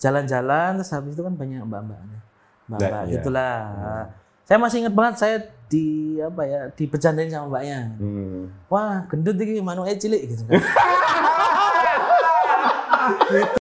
[0.00, 2.18] jalan-jalan terus habis itu kan banyak mbak-mbaknya.
[2.66, 3.12] Mbak-mbak Ya, iya.
[3.20, 3.56] gitulah.
[4.48, 5.36] Saya masih ingat banget saya
[5.70, 7.94] di apa ya, dibecandain sama mbaknya.
[8.00, 8.50] Hmm.
[8.66, 10.58] Wah, gendut iki manuke cilik gitu kan.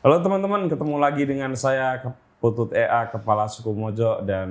[0.00, 2.00] Halo teman-teman, ketemu lagi dengan saya
[2.40, 4.48] Putut EA Kepala Suku Mojo dan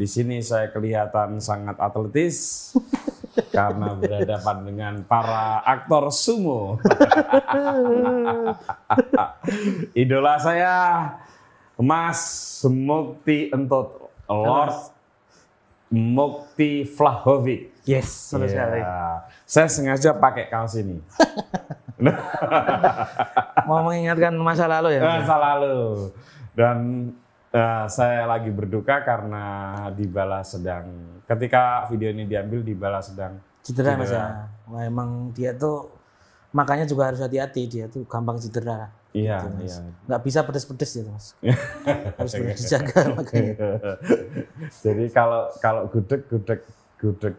[0.00, 2.72] di sini saya kelihatan sangat atletis
[3.52, 6.80] karena berhadapan dengan para aktor sumo.
[9.92, 10.74] Idola saya
[11.76, 14.88] Mas Mukti Entot Lord
[15.92, 17.76] Mukti Vlahovic.
[17.84, 18.80] Yes, sekali.
[18.80, 19.28] Iya.
[19.44, 20.96] Saya sengaja pakai kaos ini.
[23.68, 25.02] Mau mengingatkan masa lalu ya.
[25.02, 26.08] masa lalu
[26.54, 27.10] dan
[27.50, 29.44] eh, saya lagi berduka karena
[29.92, 34.48] Dybala sedang ketika video ini diambil Dybala sedang Cedera Mas ya.
[34.70, 35.92] Wah, emang dia tuh
[36.56, 38.88] makanya juga harus hati-hati dia tuh gampang cedera.
[39.12, 39.76] iya Gitu, Mas.
[39.76, 39.76] iya
[40.08, 41.26] Nggak bisa pedes-pedes gitu Mas.
[42.18, 43.54] harus dijaga makanya.
[44.80, 46.60] jadi kalau kalau gudeg gudeg
[46.96, 47.34] gudeg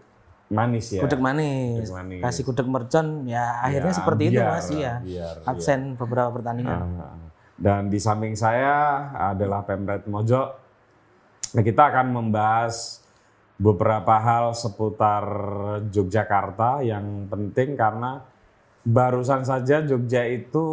[0.50, 1.86] manis ya Gudeg manis.
[1.86, 2.22] Gudeg manis.
[2.25, 4.94] Kasih gudeg mercon ya akhirnya Ya, seperti itu biar, Mas ya.
[5.00, 6.80] biar, Absen beberapa pertandingan.
[6.97, 7.16] Ah,
[7.59, 10.58] Dan di samping saya adalah Pemret Mojo.
[11.50, 13.03] Nah, kita akan membahas
[13.59, 15.23] beberapa hal seputar
[15.92, 18.23] Yogyakarta yang penting karena
[18.88, 20.66] barusan saja Jogja itu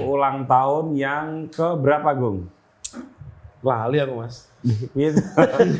[0.00, 2.48] ulang tahun yang ke berapa, Gung?
[3.60, 4.48] Lali aku mas.
[4.96, 5.20] Gitu.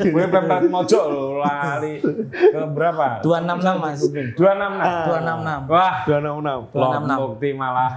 [0.07, 1.01] Gue Pemret Mojo
[1.41, 1.97] lali
[2.29, 3.19] ke berapa?
[3.19, 3.99] 266 Mas.
[4.05, 4.37] 266.
[4.37, 5.73] 266.
[5.73, 6.77] Wah, 266.
[6.77, 7.17] Lord 266.
[7.19, 7.91] Mukti malah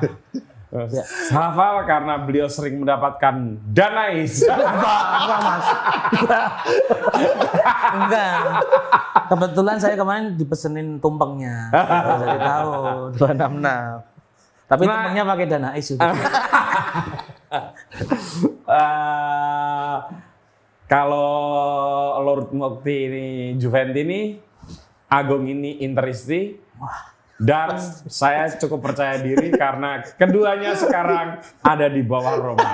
[0.68, 1.00] Ya.
[1.32, 3.34] hafal karena beliau sering mendapatkan
[3.66, 4.44] danais.
[4.44, 5.66] Enggak, enggak Mas.
[7.90, 8.36] Enggak.
[9.28, 11.72] Kebetulan saya kemarin dipesenin tumpengnya.
[11.72, 12.72] Jadi tahu
[13.16, 14.04] 266.
[14.66, 14.92] Tapi Nah.
[14.94, 16.12] tumpengnya pakai dana is juga.
[18.68, 19.96] Eh,
[20.88, 23.26] kalau Lord Mukti ini
[23.60, 24.40] Juventus ini,
[25.12, 26.56] Agung ini Interisti,
[27.38, 27.78] dan
[28.10, 32.72] saya cukup percaya diri karena keduanya sekarang ada di bawah Roma.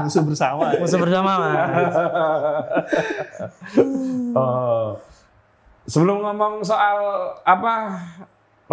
[0.00, 0.72] Musuh bersama.
[0.80, 1.94] Musuh bersama Mas.
[4.32, 4.96] Oh.
[5.84, 6.98] Sebelum ngomong soal
[7.42, 7.98] apa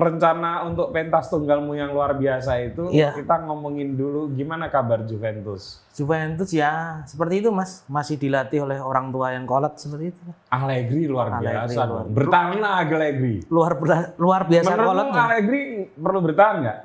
[0.02, 3.14] rencana untuk pentas tunggalmu yang luar biasa itu, Iya.
[3.14, 5.84] kita ngomongin dulu gimana kabar Juventus.
[5.92, 7.84] Juventus ya seperti itu Mas.
[7.86, 10.22] Masih dilatih oleh orang tua yang kolot seperti itu.
[10.48, 13.36] Allegri luar Allegri biasa, luar- bertahan lah Allegri.
[13.46, 13.72] Luar
[14.16, 15.22] luar biasa Menurutmu kolotnya.
[15.22, 15.62] Allegri
[15.92, 16.78] perlu bertahan nggak?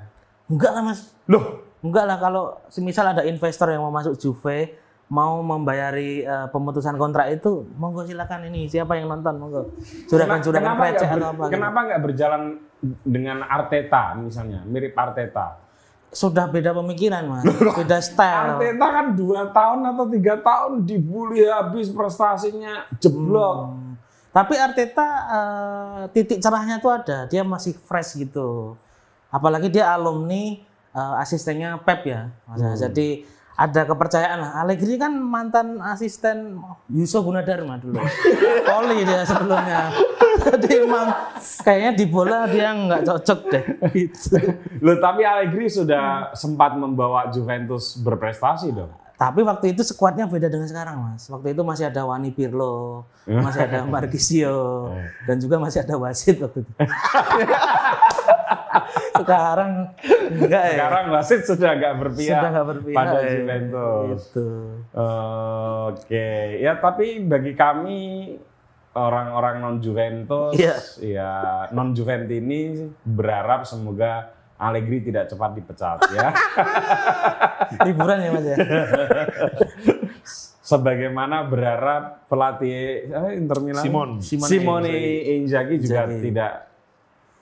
[0.47, 1.01] Enggak lah Mas.
[1.25, 1.45] Loh,
[1.81, 4.73] Enggak lah kalau semisal ada investor yang mau masuk Juve
[5.13, 9.63] mau membayari eh, pemutusan kontrak itu monggo silakan ini siapa yang nonton monggo
[10.09, 11.53] kenapa nggak receh ber- atau apa gitu.
[11.53, 12.43] Kenapa nggak berjalan
[13.05, 15.61] dengan Arteta misalnya, mirip Arteta?
[16.15, 17.43] sudah beda pemikiran mas
[17.75, 23.75] beda style Arteta kan dua tahun atau tiga tahun dibully habis prestasinya jeblok.
[23.75, 23.99] Hmm.
[24.31, 28.79] tapi Arteta eh, titik cerahnya tuh ada dia masih fresh gitu
[29.27, 30.63] apalagi dia alumni
[30.95, 32.63] eh, asistennya Pep ya Mas.
[32.63, 32.79] Hmm.
[32.79, 34.53] jadi ada kepercayaan lah.
[34.63, 36.59] Allegri kan mantan asisten
[36.91, 38.03] Yusuf Gunadarma dulu.
[38.69, 39.95] Poli dia sebelumnya.
[40.35, 41.07] Jadi emang
[41.63, 43.65] kayaknya di bola dia nggak cocok deh.
[43.95, 44.37] Gitu.
[44.83, 48.91] Loh, tapi Allegri sudah sempat membawa Juventus berprestasi dong.
[49.15, 51.31] Tapi waktu itu skuadnya beda dengan sekarang, Mas.
[51.31, 54.91] Waktu itu masih ada Wani Pirlo, masih ada Marquisio,
[55.23, 56.73] dan juga masih ada Wasit waktu itu.
[59.21, 59.73] sekarang
[60.31, 60.75] enggak ya.
[60.77, 63.31] Sekarang wasit sudah nggak berpihak, Sudah nggak berpihak, pada ya.
[63.33, 64.21] Juventus.
[64.29, 64.49] Gitu.
[65.85, 66.29] Oke,
[66.59, 67.99] ya tapi bagi kami
[68.95, 70.75] orang-orang non Juventus, Iya.
[71.03, 71.33] ya
[71.71, 76.31] non Juventini berharap semoga Allegri tidak cepat dipecat ya.
[77.87, 78.57] Liburan ya, Mas ya.
[80.65, 84.11] Sebagaimana berharap pelatih eh, Inter Milan Simon.
[84.25, 84.95] Simone Simone
[85.37, 86.21] Inzaghi juga Inzaghi.
[86.25, 86.53] tidak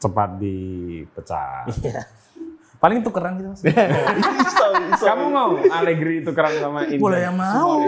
[0.02, 1.64] cepat dipecat.
[1.78, 2.02] Iya.
[2.82, 3.62] Paling tukeran gitu, Mas.
[5.06, 6.99] Kamu mau Allegri tukeran sama Inzaghi?
[6.99, 7.78] Boleh yang mau.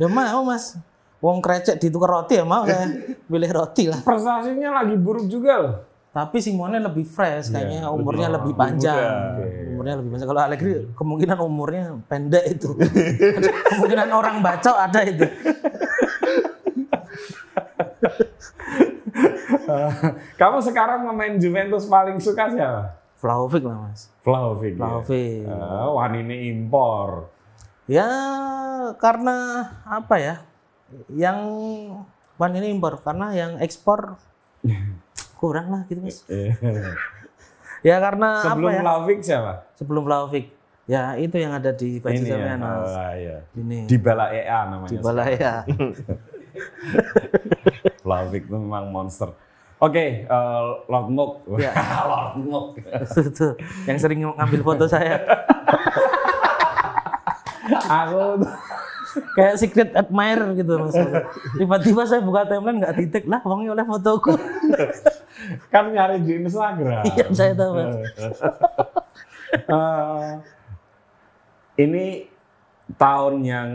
[0.00, 0.80] Ya mau, Mas.
[1.20, 2.88] Wong krecek ditukar roti ya mau saya
[3.28, 4.00] pilih roti lah.
[4.00, 5.74] Prestasinya lagi buruk juga loh.
[6.10, 8.98] Tapi Simone lebih fresh, kayaknya umurnya lebih- lebih, panjang.
[8.98, 9.70] muda.
[9.70, 10.28] Umurnya lebih panjang.
[10.32, 12.72] Kalau Allegri kemungkinan umurnya pendek itu.
[13.76, 15.22] kemungkinan orang bacok ada itu.
[20.40, 22.98] Kamu sekarang pemain Juventus paling suka siapa?
[23.20, 24.08] Flaovic lah mas.
[24.24, 24.74] Flaovic.
[24.74, 24.80] ya?
[24.80, 25.44] Flaovic.
[25.44, 27.28] Eh, wah ini impor.
[27.84, 28.08] Ya
[28.96, 29.36] karena
[29.84, 30.34] apa ya?
[31.12, 31.38] Yang
[32.34, 34.16] bukan ini impor karena yang ekspor
[35.40, 36.24] kurang lah gitu mas.
[36.26, 36.56] Eh,
[37.80, 38.80] Ya karena Sebelum apa ya?
[38.84, 39.52] Flaovic siapa?
[39.72, 40.46] Sebelum Flaovic.
[40.84, 42.56] Ya itu yang ada di baju Ini ya.
[42.58, 43.36] Oh, iya.
[43.54, 44.90] Ini Di Bala EA namanya.
[44.90, 45.52] di Balaya.
[48.04, 49.32] Flaovic itu memang monster.
[49.80, 51.32] Oke, eh, Lord Mook.
[51.56, 51.72] Ya.
[52.10, 52.66] Lord Mook.
[53.88, 55.24] yang sering ngambil foto saya.
[57.88, 58.44] Aku
[59.34, 60.94] Kayak secret admirer gitu mas.
[61.58, 64.34] Tiba-tiba saya buka timeline nggak titik lah, uangnya oleh fotoku.
[65.72, 67.02] kan nyari di Instagram.
[67.02, 67.94] Iya saya tahu mas.
[69.50, 70.30] Eh,
[71.82, 72.30] ini
[72.94, 73.68] tahun yang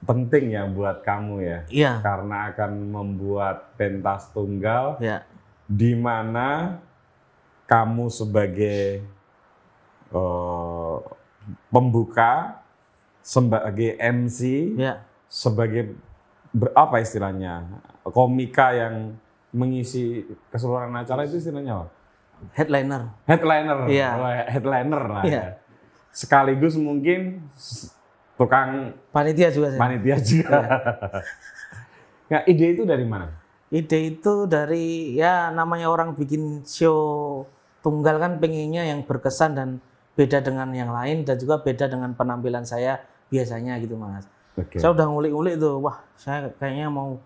[0.00, 1.58] penting ya buat kamu ya.
[1.68, 1.92] Iya.
[2.00, 5.24] Karena akan membuat pentas tunggal Ya.
[5.66, 6.80] di mana
[7.66, 9.04] kamu sebagai
[10.10, 10.96] eh,
[11.70, 12.62] pembuka,
[13.22, 15.06] sebagai MC, Ya.
[15.30, 15.94] sebagai
[16.50, 17.62] ber- apa istilahnya
[18.02, 19.14] komika yang
[19.50, 21.86] mengisi keseluruhan acara itu istilahnya apa?
[22.56, 23.02] Headliner.
[23.28, 24.08] Headliner, Iya.
[24.48, 25.22] Headliner lah.
[25.22, 25.34] Iya.
[25.36, 25.44] ya.
[26.10, 27.46] Sekaligus mungkin
[28.40, 29.80] tukang Panitia juga saya.
[29.84, 30.58] panitia juga.
[32.32, 33.28] nah, ide itu dari mana?
[33.68, 37.44] Ide itu dari ya namanya orang bikin show
[37.84, 39.68] tunggal kan pengennya yang berkesan dan
[40.16, 44.24] beda dengan yang lain dan juga beda dengan penampilan saya biasanya gitu mas.
[44.56, 44.80] Oke.
[44.80, 47.20] Saya udah ngulik-ngulik tuh, wah saya kayaknya mau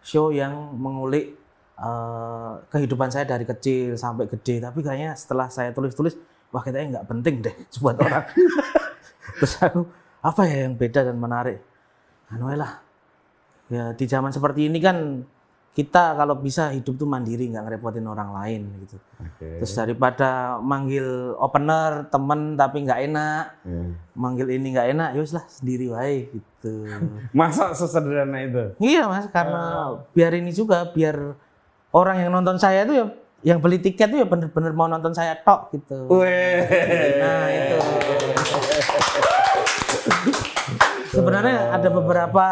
[0.00, 1.36] show yang mengulik
[1.78, 4.62] eh, kehidupan saya dari kecil sampai gede.
[4.62, 6.16] Tapi kayaknya setelah saya tulis-tulis,
[6.50, 8.24] wah kayaknya nggak penting deh buat orang.
[9.38, 9.80] Terus aku
[10.20, 11.58] apa ya yang beda dan menarik?
[12.30, 12.78] Anu lah,
[13.72, 15.26] ya di zaman seperti ini kan
[15.70, 18.98] kita kalau bisa hidup tuh mandiri nggak ngerepotin orang lain gitu.
[19.22, 19.62] Oke.
[19.62, 23.82] Terus daripada manggil opener temen tapi nggak enak, Ya.
[24.18, 26.74] manggil ini nggak enak, ya lah sendiri wae gitu.
[27.38, 28.74] Masa sesederhana itu?
[28.82, 31.38] Iya mas, karena biar ini juga biar
[31.94, 33.06] orang yang nonton saya itu ya
[33.40, 36.10] yang beli tiket itu ya bener-bener mau nonton saya tok gitu.
[36.12, 36.60] Weh.
[37.22, 37.76] Nah itu.
[41.20, 42.46] Sebenarnya ada beberapa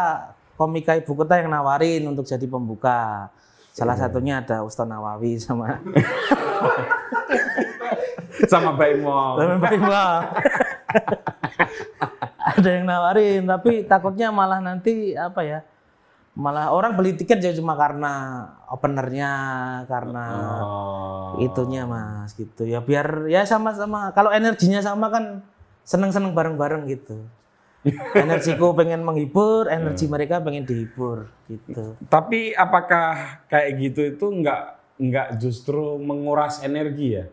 [0.53, 3.33] komika ibu kota yang nawarin untuk jadi pembuka.
[3.73, 5.81] Salah satunya ada Ustaz Nawawi sama
[8.45, 9.19] Sama Mbak Imo.
[9.35, 10.13] sama Mbak Iqbal.
[12.39, 15.59] ada yang nawarin, tapi takutnya malah nanti apa ya?
[16.39, 19.31] Malah orang beli tiket ya cuma karena openernya,
[19.91, 20.25] karena
[20.63, 21.35] Oh.
[21.41, 25.45] itunya mas gitu ya biar ya sama-sama kalau energinya sama kan
[25.85, 27.21] seneng-seneng bareng-bareng gitu
[28.13, 34.61] energiku pengen menghibur energi mereka pengen dihibur gitu Tapi apakah kayak gitu itu nggak
[34.99, 37.25] nggak justru menguras energi ya?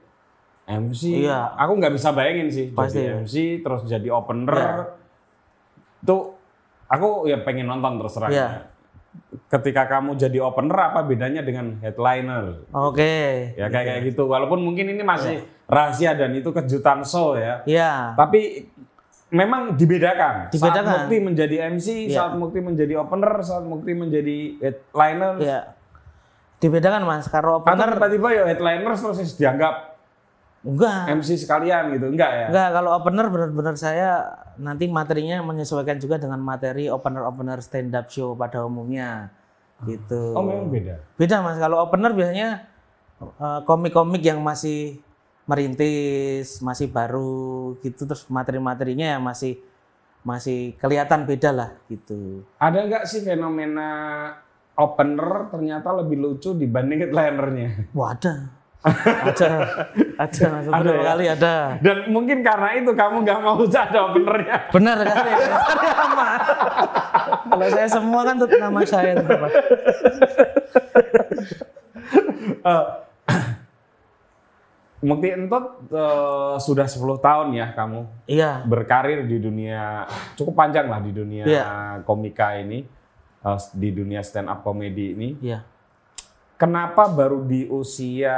[0.67, 1.55] MC, Iya.
[1.55, 2.99] aku nggak bisa bayangin sih Pasti.
[2.99, 4.55] jadi MC terus jadi opener.
[4.55, 4.75] Iya.
[6.03, 6.35] Tuh
[6.87, 8.31] aku ya pengen nonton terus terang.
[8.31, 8.49] Iya.
[9.47, 12.67] Ketika kamu jadi opener apa bedanya dengan headliner?
[12.71, 13.15] oke
[13.55, 14.27] Ya kayak kayak gitu.
[14.27, 17.63] Walaupun mungkin ini masih rahasia dan itu kejutan show ya.
[17.63, 18.67] ya Tapi
[19.29, 20.49] memang dibedakan.
[20.49, 20.85] Dibedakan.
[20.85, 22.15] Saat Mukti menjadi MC, Iya.
[22.15, 25.35] saat Mukti menjadi opener, saat Mukti menjadi headliner.
[25.39, 25.61] ya
[26.57, 29.93] dibedakan mas Atau opener tiba-tiba ya headliner terus dianggap
[30.65, 32.09] enggak MC sekalian gitu.
[32.09, 32.47] Enggak ya?
[32.49, 34.25] enggak kalau opener benar-benar saya
[34.57, 39.29] nanti materinya menyesuaikan juga dengan materi opener-opener stand up show pada umumnya
[39.85, 40.97] gitu Oh memang beda.
[41.15, 42.65] Beda mas, kalau opener biasanya
[43.21, 44.97] eh, komik-komik yang masih
[45.47, 49.63] merintis, masih baru gitu, terus materi-materinya ya masih
[50.27, 52.43] masih kelihatan beda lah gitu.
[52.59, 53.89] Ada nggak sih fenomena
[54.75, 57.87] opener ternyata lebih lucu dibanding headlinernya?
[57.95, 58.51] Wah ada,
[58.85, 59.49] ada,
[60.27, 60.67] ada, mas.
[60.67, 61.03] Ada ya?
[61.07, 61.55] kali ada.
[61.79, 64.57] Dan mungkin karena itu kamu nggak mau ada openernya.
[64.75, 65.31] Benar kali,
[66.03, 66.29] sama.
[67.47, 69.41] Kalau saya semua kan tetap nama saya tetap.
[75.07, 80.03] Eh, Mukti Entut eh, sudah 10 tahun ya kamu Iya, berkarir di dunia
[80.35, 81.65] cukup panjang lah di dunia Iya.
[82.03, 82.83] komika ini
[83.41, 85.39] eh, di dunia stand up comedy ini.
[85.39, 85.63] iya.
[86.57, 88.33] Kenapa baru di usia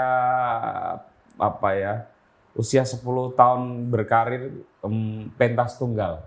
[1.38, 2.04] apa ya?
[2.52, 2.98] Usia 10
[3.32, 4.50] tahun berkarir
[4.82, 6.26] em, pentas tunggal.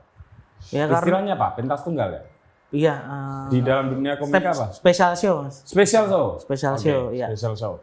[0.72, 1.48] Ya karena Istilahnya apa?
[1.54, 2.24] Pentas tunggal ya?
[2.72, 4.72] iya eh, Di dalam dunia komika apa?
[4.72, 5.36] special show.
[5.52, 6.26] Special show.
[6.40, 7.28] Special show, iya.
[7.30, 7.74] Special show.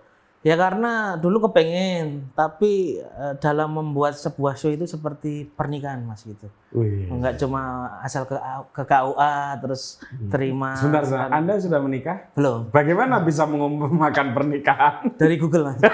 [0.46, 6.46] Ya karena dulu kepengen, tapi eh, dalam membuat sebuah show itu seperti pernikahan mas gitu.
[6.70, 7.10] Wih.
[7.10, 8.38] Enggak cuma asal ke
[8.70, 9.98] ke KUA terus
[10.30, 10.78] terima.
[10.78, 11.34] Sebentar, sebentar.
[11.34, 12.30] Anda sudah menikah?
[12.38, 12.70] Belum.
[12.70, 15.10] Bagaimana bisa mengumpulkan pernikahan?
[15.18, 15.80] Dari Google mas.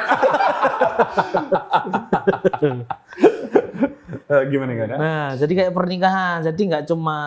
[4.24, 4.96] Eh, Gimana gak ada?
[4.96, 6.40] Nah, jadi kayak pernikahan.
[6.40, 7.18] Jadi nggak cuma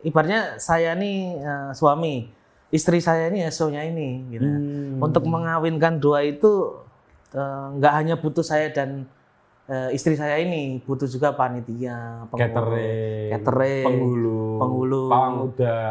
[0.00, 2.30] ibaratnya saya nih eh, suami,
[2.74, 4.46] istri saya ini ya show-nya ini gitu.
[4.46, 4.98] Hmm.
[5.02, 6.82] Untuk mengawinkan dua itu
[7.34, 9.06] eh, nggak hanya butuh saya dan
[9.70, 15.02] eh, istri saya ini, butuh juga panitia, pengurus, Catering, catering, penghulu, penghulu,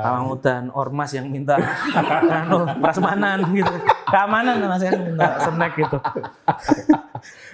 [0.03, 1.59] pawang udan, ormas yang minta
[2.43, 3.75] anu, prasmanan gitu.
[4.05, 5.97] Keamanan mas yang minta snack gitu.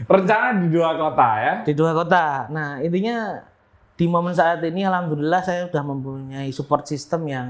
[0.10, 1.54] Rencana di dua kota ya?
[1.64, 2.50] di dua kota.
[2.50, 3.40] Nah intinya
[3.96, 7.48] di momen saat ini alhamdulillah saya sudah mempunyai support system yang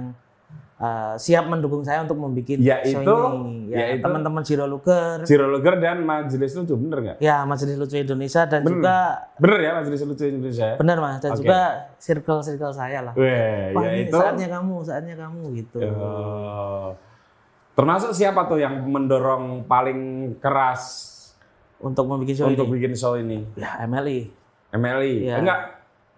[0.81, 2.97] uh, siap mendukung saya untuk membuat Yaitu?
[2.97, 3.69] show ini.
[3.69, 4.01] Ya, Yaitu?
[4.01, 7.17] teman-teman Zero Luger, Zero Luger dan Majelis Lucu, bener nggak?
[7.19, 8.73] ya Majelis Lucu Indonesia dan Bener.
[8.75, 8.97] juga
[9.37, 10.75] Bener ya Majelis Lucu Indonesia ya?
[10.75, 11.39] benar mas dan Oke.
[11.39, 11.59] juga
[11.95, 13.13] circle-circle saya lah.
[13.13, 15.77] Weh, Wah ini yaitu saatnya kamu, saatnya kamu gitu.
[15.79, 16.87] Eh,
[17.71, 19.99] termasuk siapa tuh yang mendorong paling
[20.37, 20.83] keras
[21.77, 22.73] Untuk membuat show untuk ini.
[22.75, 23.45] bikin show ini?
[23.55, 24.29] Ya MLI.
[24.71, 25.13] MLI?
[25.23, 25.35] Iya.
[25.37, 25.59] Enggak,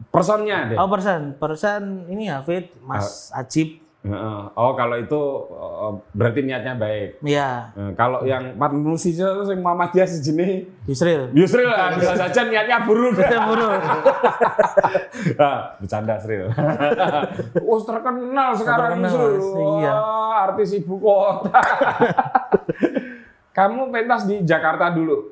[0.10, 0.77] personnya deh.
[0.77, 3.41] Oh persen, persen ini Hafid, Mas Ah.
[3.41, 3.83] Ajib.
[4.53, 7.24] Oh kalau itu eh, berarti niatnya baik.
[7.24, 11.31] Ya, Eh, kalau yang manusia itu yang Muhammadiyah sejenis Yusril.
[11.31, 13.15] Yusril lah, bisa saja niatnya buruk.
[13.50, 13.79] Buruk.
[15.39, 16.51] ah, bercanda Sril.
[17.63, 19.39] oh terkenal sekarang Terkenal, Yusril.
[19.79, 19.93] Iya.
[19.95, 21.60] Wah, artis ibu kota.
[23.55, 25.31] Kamu pentas di Jakarta dulu.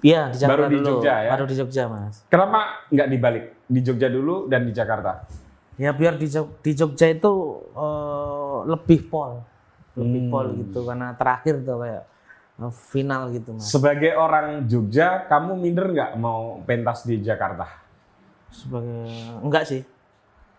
[0.00, 0.86] Iya, di Jakarta Baru di dulu.
[0.94, 1.30] Jogja ya?
[1.34, 2.22] Baru di Jogja, Mas.
[2.30, 3.44] Kenapa nggak dibalik?
[3.66, 5.26] Di Jogja dulu dan di Jakarta.
[5.80, 7.32] Ya biar di, Jog- di Jogja itu
[7.72, 9.40] eh, lebih pol.
[9.96, 10.30] Lebih Hmm.
[10.30, 12.04] pol gitu karena terakhir tuh kayak
[12.60, 13.64] eh, final gitu, Mas.
[13.66, 17.64] Sebagai orang Jogja, kamu minder nggak mau pentas di Jakarta?
[18.52, 19.08] Sebagai
[19.40, 19.82] enggak sih.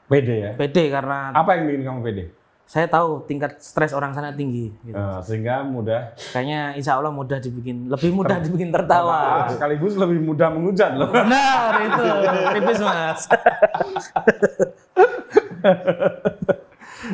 [0.10, 0.52] Pede ya?
[0.58, 2.26] Pede karena Apa yang bikin kamu pede?
[2.72, 4.96] Saya tahu tingkat stres orang sana tinggi gitu.
[4.96, 9.20] Eh, sehingga mudah Kayaknya insya Allah mudah dibikin, lebih mudah dibikin Ah, tertawa.
[9.52, 11.12] sekaligus lebih mudah menghujat loh.
[11.12, 12.06] Benar itu,
[12.56, 13.28] tipis mas.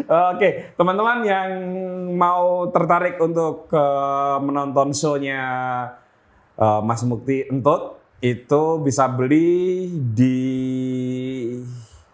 [0.08, 1.50] Oke, teman-teman yang
[2.14, 5.42] mau tertarik untuk eh, menonton show-nya
[6.54, 10.38] eh, Mas Mukti Entut itu bisa beli di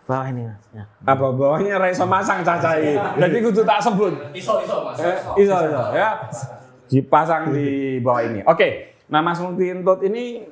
[0.03, 0.59] Bawah ini mas.
[0.75, 0.83] Ya.
[1.07, 2.95] apa bawahnya Raiso Masang cacai.
[2.95, 4.13] Jadi kudu tak sebut.
[4.35, 4.99] Iso iso mas.
[4.99, 5.17] Eh,
[5.47, 6.09] iso, iso, ya.
[6.91, 8.39] Dipasang di bawah ini.
[8.43, 8.93] Oke.
[9.07, 10.47] Nah, Mas Mukti Entut ini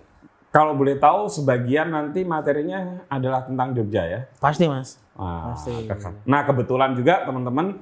[0.52, 4.20] kalau boleh tahu sebagian nanti materinya adalah tentang Jogja ya.
[4.38, 5.00] Pasti mas.
[5.16, 5.88] Ah, Pasti.
[6.28, 7.80] Nah, kebetulan juga teman-teman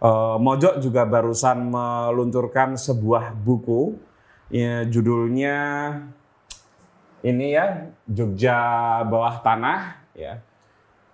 [0.00, 4.00] eh, Mojok juga barusan meluncurkan sebuah buku
[4.48, 5.56] ya, judulnya
[7.20, 8.58] ini ya Jogja
[9.04, 10.40] bawah tanah ya.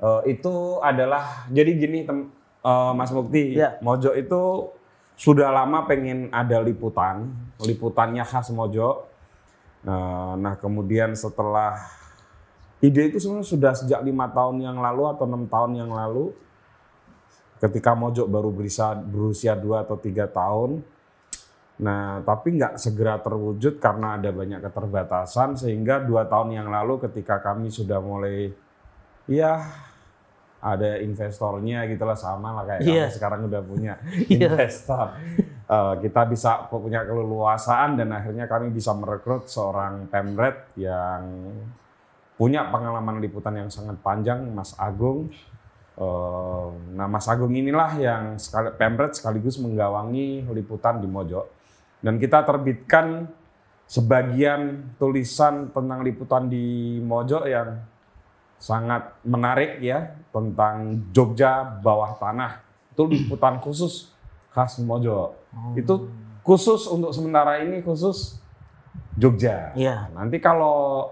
[0.02, 2.26] Eh, itu adalah jadi gini tem,
[2.66, 3.78] eh, Mas Mukti, Ya.
[3.78, 4.42] Mojok itu
[5.14, 7.30] sudah lama pengen ada liputan,
[7.62, 9.06] liputannya khas Mojok.
[9.86, 11.78] Eh, nah, kemudian setelah
[12.82, 16.34] ide itu sebenarnya sudah sejak lima tahun yang lalu atau enam tahun yang lalu,
[17.62, 20.82] ketika Mojok baru berusia berusia dua atau tiga tahun.
[21.78, 27.38] Nah, tapi nggak segera terwujud karena ada banyak keterbatasan sehingga dua tahun yang lalu ketika
[27.42, 28.54] kami sudah mulai,
[29.26, 29.62] ya
[30.62, 33.04] ada investornya gitulah sama lah kayak Iya.
[33.10, 33.98] kami sekarang udah punya
[34.30, 34.46] Iya.
[34.46, 35.06] investor.
[35.66, 41.50] Eh, kita bisa punya keleluasaan dan akhirnya kami bisa merekrut seorang pemret yang
[42.38, 45.34] punya pengalaman liputan yang sangat panjang, Mas Agung.
[45.92, 51.46] Eh, nah, Mas Agung inilah yang sekali, pemret sekaligus menggawangi liputan di Mojok.
[51.98, 53.26] Dan kita terbitkan
[53.86, 57.76] sebagian tulisan tentang liputan di Mojok yang
[58.62, 62.62] sangat menarik ya tentang Jogja bawah tanah.
[62.94, 64.14] Itu liputan khusus
[64.54, 65.34] khas Mojok.
[65.74, 66.06] Itu
[66.46, 68.38] khusus untuk sementara ini khusus
[69.18, 69.74] Jogja.
[69.74, 70.14] Iya.
[70.14, 71.10] Nanti kalau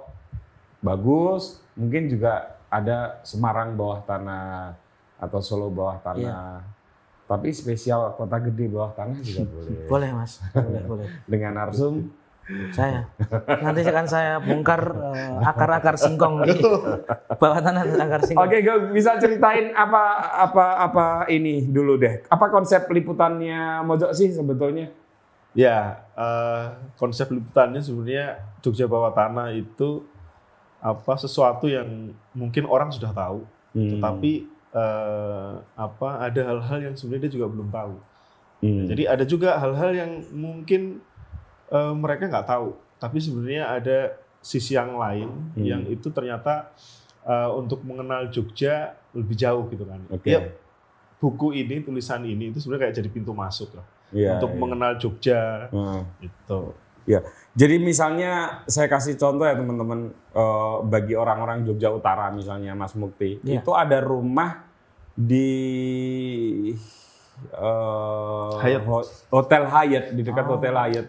[0.78, 4.78] bagus mungkin juga ada Semarang bawah tanah
[5.19, 6.62] atau Solo bawah tanah.
[7.26, 9.87] Tapi spesial kota gede bawah tanah juga boleh.
[9.90, 11.07] Boleh mas, boleh boleh.
[11.30, 12.14] Dengan narsum
[12.75, 13.07] Saya
[13.62, 14.83] nanti akan saya bongkar
[15.14, 16.59] eh, akar-akar singkong di
[17.38, 18.47] bawah tanah akar singkong.
[18.47, 20.02] Oke, gue bisa ceritain apa
[20.35, 22.26] apa apa ini dulu deh.
[22.26, 24.90] Apa konsep liputannya Mojok sih sebetulnya?
[25.54, 26.66] Ya, eh,
[26.99, 30.07] konsep liputannya sebenarnya Jogja bawah tanah itu
[30.80, 33.99] apa sesuatu yang mungkin orang sudah tahu, Hmm.
[33.99, 34.33] tetapi
[34.71, 37.95] eh, apa ada hal-hal yang sebenarnya dia juga belum tahu.
[38.61, 38.87] Hmm.
[38.87, 41.02] Jadi ada juga hal-hal yang mungkin
[41.71, 42.69] eh, mereka nggak tahu.
[42.97, 43.99] Tapi sebenarnya ada
[44.41, 45.62] sisi yang lain Hmm.
[45.62, 46.73] yang itu ternyata
[47.21, 50.00] eh, untuk mengenal Jogja lebih jauh gitu kan.
[50.09, 50.31] Oke.
[50.31, 50.41] Ya,
[51.17, 54.59] buku ini, tulisan ini itu sebenarnya kayak jadi pintu masuk lah Iya, untuk iya.
[54.59, 56.09] mengenal Jogja Hmm.
[56.19, 56.61] itu.
[57.05, 57.21] Ya,
[57.53, 63.37] jadi misalnya saya kasih contoh ya teman-teman eh, bagi orang-orang Jogja Utara misalnya Mas Mukti,
[63.43, 63.59] Ya.
[63.59, 64.65] itu ada rumah
[65.12, 65.49] di
[67.50, 68.85] eh, Hyatt.
[68.85, 70.57] ho- Hotel Hyatt di dekat Oh.
[70.57, 71.09] Hotel Hyatt.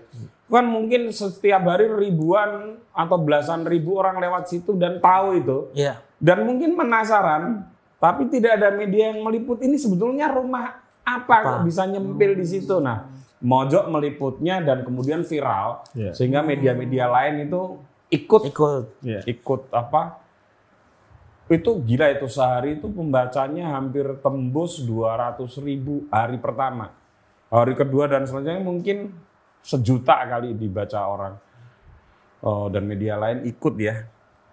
[0.51, 6.03] Kan mungkin setiap hari ribuan atau belasan ribu orang lewat situ dan tahu itu Iya.
[6.20, 7.63] dan mungkin penasaran,
[7.98, 11.48] tapi tidak ada media yang meliput ini sebetulnya rumah apa, Apa?
[11.58, 12.77] kok bisa nyempil di situ.
[12.77, 13.08] Nah,
[13.41, 16.13] Mojok meliputnya dan kemudian viral Iya.
[16.13, 17.79] sehingga media-media lain itu
[18.12, 18.84] ikut Ikut.
[19.01, 19.24] Iya.
[19.25, 20.20] ikut apa?
[21.48, 26.91] Itu gila itu sehari itu pembacanya hampir tembus 200 ribu hari pertama.
[27.48, 29.12] Hari kedua dan selanjutnya mungkin
[29.62, 31.34] sejuta kali dibaca orang.
[32.41, 34.01] Oh, dan media lain ikut ya.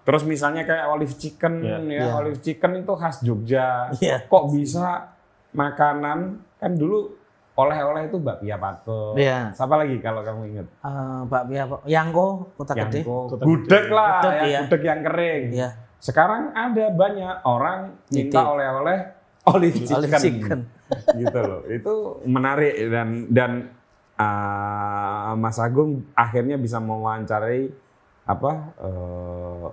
[0.05, 1.77] Terus misalnya kayak olive chicken Iya.
[1.81, 2.05] ya, Iya.
[2.17, 3.93] olive chicken itu khas Jogja.
[3.97, 4.25] Iya.
[4.25, 5.13] Kok bisa
[5.53, 6.19] makanan
[6.57, 7.13] kan dulu
[7.53, 9.17] oleh-oleh itu bakpia patung.
[9.17, 9.51] Iya.
[9.51, 10.67] Siapa lagi kalau kamu ingat?
[10.81, 11.65] Eh, bakpia?
[11.85, 13.03] Yangko, kota gede.
[13.05, 15.45] Gudeg lah, Gudeg, ya, gudeg yang kering.
[15.53, 15.69] Iya.
[15.99, 18.99] Sekarang ada banyak orang minta oleh-oleh
[19.45, 19.97] olive chicken.
[19.99, 20.61] Olive chicken.
[21.19, 21.61] gitu loh.
[21.67, 23.51] Itu menarik dan dan
[24.19, 27.71] uh, Mas Agung akhirnya bisa mewawancarai
[28.29, 29.69] apa uh,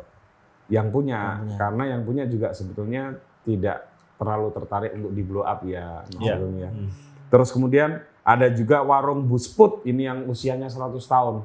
[0.68, 1.56] yang punya Yang punya.
[1.60, 3.86] karena yang punya juga sebetulnya tidak
[4.16, 6.34] terlalu tertarik untuk di blow up ya Mas Iya.
[6.40, 6.70] Agung ya.
[6.72, 6.90] Hmm.
[7.28, 7.90] Terus kemudian
[8.25, 11.36] ada juga warung Busput ini yang usianya 100 tahun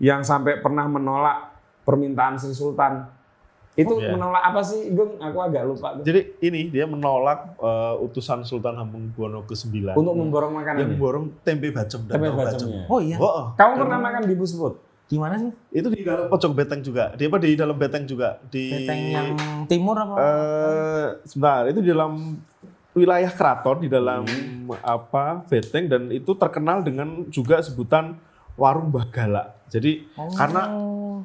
[0.00, 3.06] yang sampai pernah menolak permintaan Sri Sultan.
[3.74, 4.14] Itu Iya.
[4.14, 5.18] menolak apa sih, Gung?
[5.18, 5.98] Aku agak lupa.
[5.98, 10.78] Jadi ini dia menolak eh, utusan Sultan Hamengkubuwono ke-9 Untuk memborong makanan.
[10.80, 12.82] yang borong tempe bacem dan Tempe tahu bacemnya.
[12.86, 13.16] Oh iya.
[13.16, 14.78] Oh, Kamu pernah makan di Busput?
[15.04, 15.50] Di mana sih?
[15.74, 17.12] itu di dalam pojok beteng juga.
[17.12, 19.28] Dia apa di dalam beteng juga di Beteng yang
[19.66, 20.14] timur apa?
[20.16, 22.40] eh sebentar, itu di dalam
[22.92, 24.70] wilayah keraton di dalam Hmm.
[24.80, 28.16] apa beteng dan itu terkenal dengan juga sebutan
[28.54, 29.54] warung Bagala.
[29.66, 30.30] Jadi Oh.
[30.30, 30.62] karena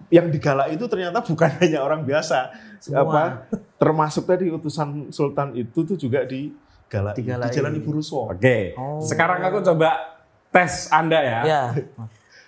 [0.10, 2.50] yang digalak itu ternyata bukan hanya orang biasa,
[2.82, 3.04] Semua.
[3.04, 3.22] apa
[3.76, 6.50] termasuk tadi utusan sultan itu tuh juga di
[6.90, 7.22] Galai, di.
[7.30, 8.34] Jalan Ibu Ruswo.
[8.34, 8.74] Oke.
[8.74, 8.98] Oh.
[8.98, 9.94] Sekarang aku coba
[10.50, 11.39] tes Anda ya.
[11.46, 11.63] Ya.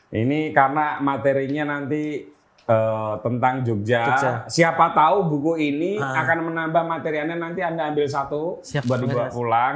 [0.10, 2.26] Ini karena materinya nanti
[2.62, 4.02] eh, tentang Jogja.
[4.08, 4.32] Jogja.
[4.48, 6.26] Siapa tahu buku ini Ah.
[6.26, 9.76] akan menambah materi Anda nanti Anda ambil satu Siap, buat dibawa pulang.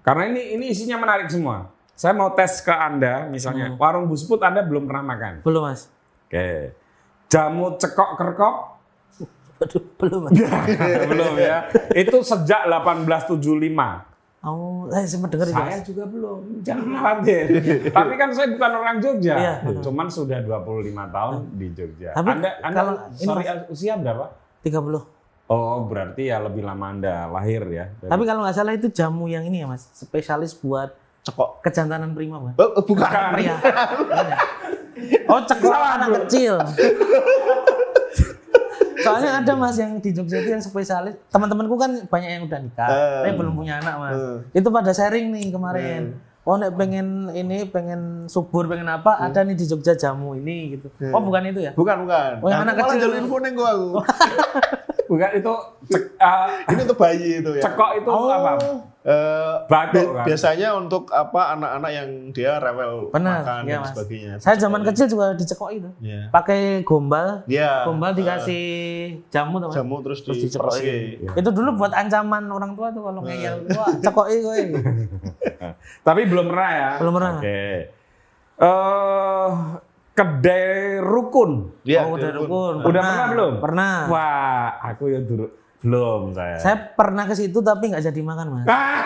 [0.00, 1.71] Karena ini ini isinya menarik semua.
[1.92, 3.78] Saya mau tes ke Anda misalnya Hmm.
[3.78, 5.32] warung Busput Anda belum pernah makan.
[5.42, 5.86] Belum mas.
[6.26, 6.72] Oke.
[7.26, 8.56] Jamu cekok kerkok
[9.58, 10.32] Aduh, belum mas.
[11.10, 11.70] belum ya.
[11.92, 14.10] Itu sejak 1875.
[14.42, 17.44] Oh, saya sempat dengar itu Saya juga belum, jangan khawatir.
[17.94, 22.10] Tapi kan saya bukan orang Jogja, Iya, cuman sudah 25 tahun di Jogja.
[22.10, 24.34] Tapi anda, anda kalau ini, sorry, usia berapa?
[24.66, 25.06] 30.
[25.46, 27.86] Oh, berarti ya lebih lama Anda lahir ya.
[27.94, 30.90] Dari- Tapi kalau nggak salah itu jamu yang ini ya mas, spesialis buat
[31.22, 31.62] Cekok.
[31.62, 32.54] kejantanan prima mas.
[32.56, 33.10] Oh, bukan.
[33.32, 33.54] Pria.
[35.26, 36.58] oh cekok anak kecil.
[38.98, 41.18] Soalnya ada mas yang di Jogja itu yang spesialis.
[41.26, 43.18] Teman-temanku kan banyak yang udah nikah, Eh.
[43.20, 44.14] tapi belum punya anak mas.
[44.14, 44.36] Eh.
[44.58, 46.02] Itu pada sharing nih kemarin.
[46.42, 50.90] Oh nek pengen ini pengen subur pengen apa ada nih di Jogja jamu ini gitu.
[51.10, 51.70] Oh bukan itu ya?
[51.72, 52.42] Bukan, bukan.
[52.42, 52.98] Oh, yang Aku anak kecil.
[53.00, 53.88] jalur info neng gua aku.
[55.12, 55.52] Bukan itu
[55.86, 57.62] cek, ah, Ini untuk bayi itu ya.
[57.62, 58.50] cekok itu apa?
[59.02, 60.24] Eh, Batuk bi- kan?
[60.24, 63.88] biasanya untuk apa anak-anak yang dia rewel Benar, makan iya, dan Mas.
[63.92, 64.32] sebagainya.
[64.38, 65.90] Saya zaman kecil juga dicekok itu.
[65.98, 66.30] Iya.
[66.30, 67.84] Pakai gombal, Iya.
[67.84, 68.64] gombal dikasih
[69.28, 69.74] jamu tuh mas.
[69.74, 70.96] jamu terus, Terus di dicekoki.
[71.34, 74.62] Itu dulu buat ancaman orang tua tuh kalau ngeyel, wah cekoki kowe.
[76.06, 76.90] Tapi belum pernah ya?
[76.96, 77.32] Belum pernah.
[77.36, 77.60] Oke.
[78.54, 79.48] Eh,
[80.12, 81.72] kedai rukun.
[81.82, 82.74] Iya, oh, udah dia rukun.
[82.84, 83.52] Udah pernah belum?
[83.60, 83.94] Pernah.
[84.08, 85.46] Wah, aku ya dulu
[85.82, 86.56] belum saya.
[86.62, 88.66] Saya pernah ke situ tapi nggak jadi makan mas.
[88.70, 89.02] Ah,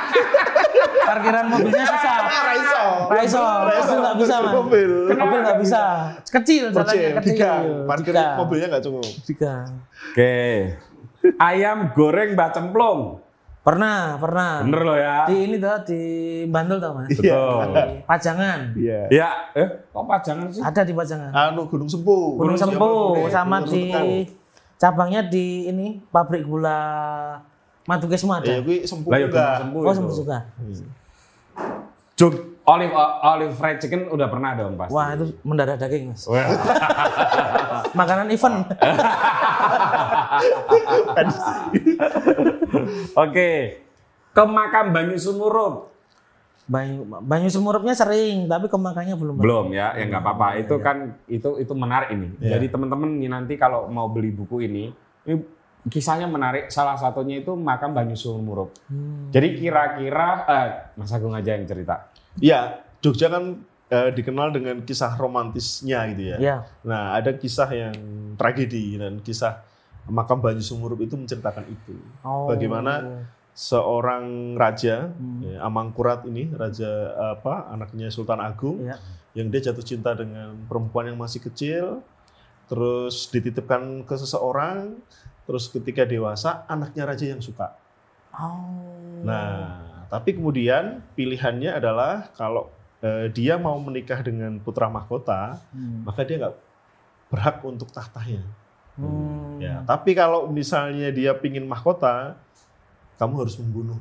[1.09, 2.19] Parkiran mobilnya susah.
[2.51, 2.85] Raiso.
[3.09, 4.53] Raiso, mobil nggak bisa mas.
[4.53, 4.91] Mobil.
[5.15, 5.83] Mobil nggak bisa.
[6.29, 7.33] Kecil, jalannya kecil.
[7.33, 7.51] tiga.
[7.89, 8.27] Parkir Tiga.
[8.37, 9.07] mobilnya nggak cukup.
[9.25, 9.55] Tiga.
[10.13, 10.37] Oke.
[11.41, 13.25] Ayam goreng mbak cemplung.
[13.67, 14.63] Pernah, pernah.
[14.63, 15.27] Bener loh ya.
[15.27, 16.01] Di ini tuh di
[16.47, 17.11] Bantul tau mas.
[17.11, 17.27] Betul.
[17.75, 18.61] Di Pajangan.
[18.79, 19.01] Iya.
[19.11, 20.63] Ya, eh kok pajangan sih?
[20.63, 21.35] Ada di Pajangan.
[21.35, 22.39] Anu Gunung Sempu.
[22.39, 22.79] Gunung Sempu
[23.19, 24.07] Gunung sama Gunung di Tekan.
[24.79, 26.79] cabangnya di ini pabrik gula
[27.87, 28.53] Madu Ya, ada.
[28.63, 29.47] kuwi Sempu Lah ya juga.
[29.59, 30.39] Sempu Oh, sempat juga.
[32.15, 32.35] Jog
[32.67, 34.93] olive olive fried chicken udah pernah dong pasti.
[34.93, 36.27] Wah, itu mendarah daging, Mas.
[36.27, 36.47] Wah.
[37.99, 38.67] Makanan event.
[43.25, 43.51] Oke.
[44.35, 45.97] Ke makam Banyu Sumurut.
[46.67, 49.39] Banyu, banyu semurupnya sering, tapi kemakanya belum.
[49.39, 50.59] Belum ya, ya nggak apa-apa.
[50.59, 50.83] Iya, Itu iya.
[50.83, 50.97] kan
[51.31, 52.35] itu itu menarik ini.
[52.43, 52.59] Iya.
[52.59, 54.91] Jadi teman-teman nih nanti kalau mau beli buku ini,
[55.31, 55.35] ini
[55.87, 56.67] kisahnya menarik.
[56.75, 58.75] Salah satunya itu makam Banyu Sumurup.
[58.91, 59.31] Hmm.
[59.31, 62.11] Jadi kira-kira eh, Mas Agung aja yang cerita.
[62.39, 66.37] Iya, Jogja kan eh, dikenal dengan kisah romantisnya gitu ya.
[66.43, 67.95] Ya, Nah, ada kisah yang
[68.35, 69.63] tragedi dan kisah
[70.07, 71.95] makam Banyu Sumurup itu menceritakan itu.
[72.23, 72.51] Oh.
[72.51, 75.41] Bagaimana seorang raja, Hmm.
[75.43, 76.87] ya, Amangkurat ini, raja
[77.33, 79.01] apa, anaknya Sultan Agung, Ya.
[79.33, 82.05] yang dia jatuh cinta dengan perempuan yang masih kecil,
[82.69, 84.99] terus dititipkan ke seseorang,
[85.49, 87.73] terus ketika dewasa anaknya raja yang suka.
[88.37, 89.25] Oh.
[89.25, 92.71] Nah, tapi kemudian pilihannya adalah kalau
[93.05, 96.09] eh, dia mau menikah dengan putra mahkota, Hmm.
[96.09, 96.57] maka dia nggak
[97.29, 98.41] berhak untuk tahtanya.
[98.97, 99.61] Hmm.
[99.61, 102.41] Ya, tapi kalau misalnya dia pingin mahkota,
[103.21, 104.01] kamu harus membunuh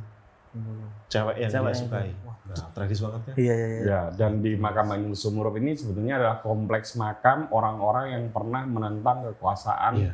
[1.12, 2.10] cewek yang Cewek dia sukai.
[2.24, 2.36] Wah.
[2.46, 3.34] Nah, tragis banget ya.
[3.36, 3.82] Iya, iya, iya.
[3.84, 9.26] Ya, dan di makam Banyu Sumurup ini sebetulnya adalah kompleks makam orang-orang yang pernah menentang
[9.34, 10.14] kekuasaan Iya.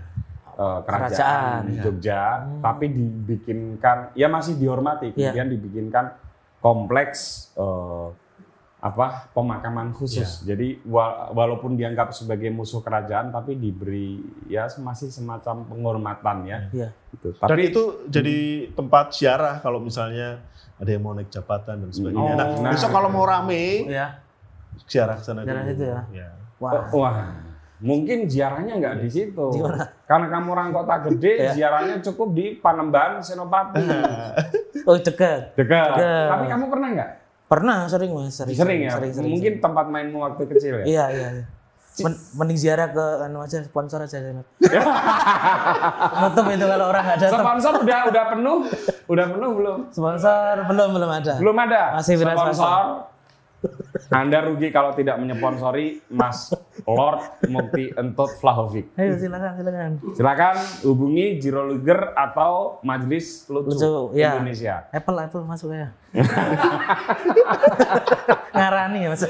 [0.61, 1.81] Eh, kerajaan, Kerajaan.
[1.81, 2.61] Jogja, Hmm.
[2.61, 5.33] tapi dibikinkan, ya masih dihormati, Iya.
[5.33, 6.05] kemudian dibikinkan
[6.61, 7.19] kompleks
[7.55, 8.07] eh,
[8.79, 10.41] apa pemakaman khusus.
[10.41, 16.59] Jadi wa- walaupun dianggap sebagai musuh kerajaan, tapi diberi ya masih semacam penghormatan ya.
[16.71, 16.89] Iya.
[17.11, 17.27] Gitu.
[17.35, 18.37] Dan Tapi itu jadi
[18.71, 20.41] tempat ziarah kalau misalnya
[20.75, 22.25] ada yang mau naik jabatan dan sebagainya.
[22.25, 22.71] Oh, nah, nah.
[22.73, 24.17] besok kalau mau rame, Ya.
[24.83, 25.69] ziarah ke sana Ziarah dulu.
[25.69, 25.99] situ ya?
[26.11, 26.29] Ya.
[26.57, 26.71] Wah.
[26.89, 27.15] wah,
[27.81, 29.47] mungkin ziarahnya nggak di situ.
[30.05, 31.51] Karena kamu orang kota gede, Ya.
[31.51, 33.81] ziarahnya cukup di Panembahan, Senopati.
[34.81, 35.53] Oh, dekat.
[35.53, 35.93] Dekat.
[35.93, 36.27] Dekat.
[36.33, 37.09] Tapi kamu pernah nggak?
[37.45, 38.57] Pernah sering Mas, sering.
[38.57, 38.97] Sering, ya.
[38.97, 40.85] Sering, sering, Mungkin tempat mainmu waktu kecil ya.
[40.89, 41.45] Iya, iya, iya.
[42.01, 44.47] Men- mending ziarah ke anu aja sponsor aja Zainab.
[46.23, 47.41] Nutup itu kalau orang nggak datang.
[47.43, 48.57] Sponsor udah udah penuh,
[49.05, 49.77] udah penuh belum?
[49.91, 51.33] Sponsor belum belum ada.
[51.37, 51.81] Belum ada.
[51.99, 53.10] Masih sponsor.
[54.11, 56.51] Anda rugi kalau tidak menyponsori Mas
[56.83, 58.91] Lord Mukti Entut Vlahovic.
[58.97, 59.91] Ayo silakan silakan.
[60.17, 64.35] Silakan hubungi Jiro Luger atau Majelis Lucu, Lucu, ya.
[64.35, 64.89] Indonesia.
[64.89, 65.93] Apple Apple masuk ya.
[68.57, 69.23] Ngarani ya Mas.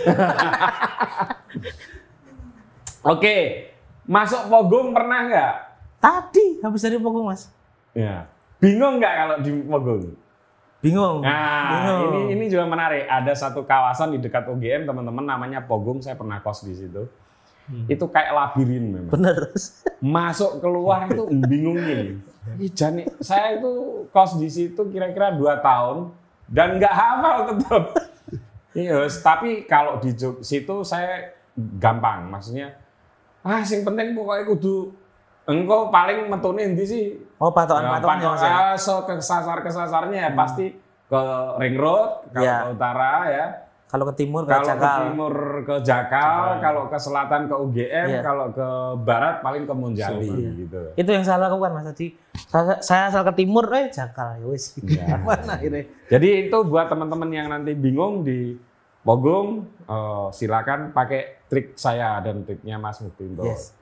[3.02, 3.38] Oke,
[4.08, 5.54] masuk Pogong pernah nggak?
[6.02, 7.52] Tadi habis dari pokok Mas.
[7.94, 8.26] Ya.
[8.58, 10.21] Bingung nggak kalau di Pogong?
[10.82, 11.22] Bingung.
[11.22, 12.02] Nah, Bingung.
[12.10, 13.06] ini ini juga menarik.
[13.06, 16.02] Ada satu kawasan di dekat UGM, teman-teman namanya Pogong.
[16.02, 17.06] Saya pernah kos di situ.
[17.86, 19.14] Itu kayak labirin memang.
[19.14, 19.54] Bener.
[20.02, 22.20] Masuk keluar itu bingungin.
[22.58, 26.10] Ih, Jani, saya itu kos di situ kira-kira dua tahun
[26.50, 27.84] dan nggak hafal tetap.
[28.72, 32.32] Iya, tapi kalau di situ saya gampang.
[32.32, 32.74] Maksudnya,
[33.46, 34.96] ah, sing penting pokoknya kudu
[35.44, 37.04] engkau paling metune ndi sih?
[37.42, 38.40] Oh patokan-patokan ya Mas.
[38.40, 38.52] ya?
[38.54, 41.22] Ah, so kesasar kesasarnya ya pasti ke
[41.58, 42.58] ring road, kalau Ya.
[42.62, 43.46] ke utara ya,
[43.90, 45.00] Kalau ke timur ke kalau ke Jakal.
[45.04, 48.22] timur ke Jakal, kalau ke selatan ke UGM, Iya.
[48.22, 48.68] kalau ke
[49.04, 50.52] barat paling ke Monjali Iya.
[50.56, 50.82] gitu.
[50.96, 52.16] Itu yang salah lakukan Mas tadi.
[52.48, 54.80] Saya, saya asal ke timur, eh Jakal ya wis.
[54.80, 55.20] Iya.
[55.28, 55.92] Mana ini?
[56.08, 58.56] Jadi itu buat teman-teman yang nanti bingung di
[59.02, 63.44] Pogong, eh, silakan pakai trik saya dan triknya Mas Mutindo.
[63.44, 63.74] Yes.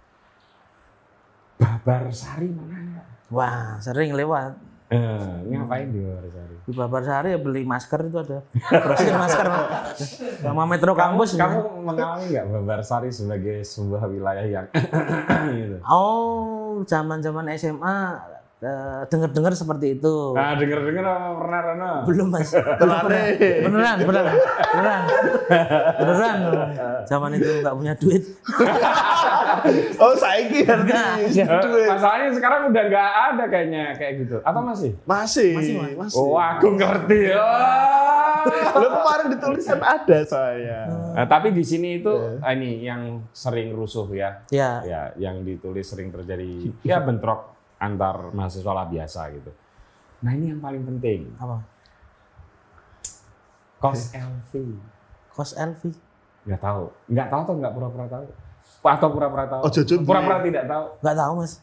[1.53, 3.03] Babar Sari mana?
[3.29, 4.57] Wah, sering lewat.
[4.89, 6.55] Eh, ngapain di Babar Sari?
[6.65, 8.41] Di Babar Sari ya beli masker itu ada.
[8.57, 9.45] Brosur masker.
[10.41, 11.37] Sama Metro Kampus.
[11.37, 14.65] Kamu mengalami nggak Babar Sari sebagai sebuah wilayah yang
[15.61, 15.77] gitu?
[15.85, 18.17] Oh, zaman-zaman SMA
[18.59, 20.35] eh, dengar-dengar seperti itu.
[20.35, 21.91] Nah, denger-denger apa pernah Rano?
[22.03, 23.23] Belum mas, belum pernah.
[23.63, 24.35] Beneran, beneran,
[24.69, 25.01] beneran,
[25.95, 26.37] beneran.
[27.05, 28.23] Zaman itu nggak punya duit.
[29.99, 30.93] Oh, saiki ngerti.
[31.35, 31.89] Eh, Duit.
[31.89, 34.37] masalahnya sekarang udah nggak ada kayaknya kayak gitu.
[34.39, 34.91] Atau masih?
[35.03, 35.95] Masih, Masih, masih.
[35.99, 36.13] Mas.
[36.15, 37.21] Oh, aku ngerti.
[38.39, 38.79] Oh.
[38.79, 40.87] Lo kemarin ditulisan ada saya.
[41.11, 44.39] Nah, tapi di sini itu ah, ini yang sering rusuh ya.
[44.47, 49.51] Ya, Ya, yang ditulis sering terjadi ya bentrok antar mahasiswa lah biasa gitu.
[50.19, 51.31] Nah, ini yang paling penting.
[51.39, 51.63] apa?
[53.79, 54.51] Kos LV.
[55.31, 55.81] Kos LV.
[56.43, 56.83] Nggak tahu.
[57.07, 58.23] Nggak tahu atau nggak pura-pura tahu?
[58.83, 59.61] Atau pura-pura tahu?
[59.63, 60.85] Oh, jujur, Pura-pura tidak tahu.
[60.99, 61.53] Nggak tahu mas.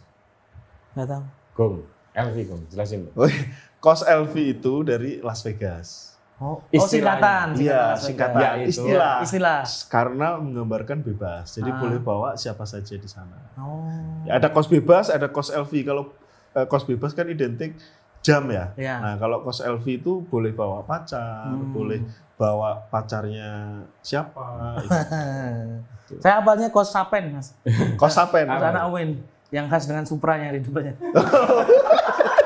[0.97, 1.23] Nggak tahu.
[1.57, 1.75] Gong.
[2.17, 2.63] LV, Gong.
[2.73, 3.01] Jelasin.
[3.85, 6.16] Kos LV itu dari Las Vegas.
[6.37, 7.57] Oh, oh singkatan.
[7.57, 8.37] Iya, singkatan.
[8.37, 8.85] Ya, itu.
[8.85, 9.25] Istilah.
[9.25, 9.61] Istilah.
[9.89, 11.57] Karena menggambarkan bebas.
[11.57, 11.81] Jadi Ah.
[11.81, 13.41] boleh bawa siapa saja di sana.
[13.57, 13.89] Oh.
[14.29, 15.73] Ya, ada kos bebas, ada kos LV.
[15.83, 16.13] Kalau
[16.53, 17.81] eh, kos bebas kan identik
[18.21, 18.69] jam ya.
[18.77, 19.01] Ya.
[19.01, 21.73] Nah, kalau kos LV itu boleh bawa pacar, Hmm.
[21.73, 22.05] boleh
[22.37, 24.77] bawa pacarnya siapa.
[26.05, 26.21] itu.
[26.23, 27.57] Saya apalnya kos sapen mas.
[27.97, 28.45] Kos sapen.
[28.45, 30.93] Anak Owen yang khas dengan Supranya di depannya.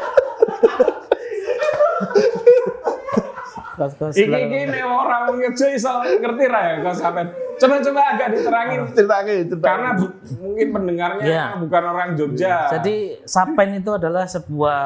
[3.80, 4.50] Kos-kos Iki belakang.
[4.52, 7.26] iki nek orang ngejo iso ngerti ra ya kok sampean.
[7.56, 9.64] Coba-coba agak diterangin Ceritanya, ceritanya.
[9.64, 11.44] karena bu- mungkin pendengarnya Iya.
[11.56, 12.54] bukan orang Jogja.
[12.70, 14.84] Jadi Sapen itu adalah sebuah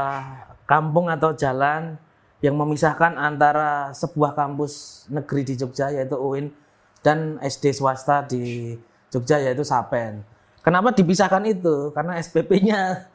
[0.64, 1.98] kampung atau jalan
[2.38, 4.72] yang memisahkan antara sebuah kampus
[5.08, 6.54] negeri di Jogja yaitu UIN
[7.00, 8.74] dan SD swasta di
[9.08, 10.22] Jogja yaitu Sapen.
[10.60, 11.90] Kenapa dipisahkan itu?
[11.90, 13.10] Karena SPP-nya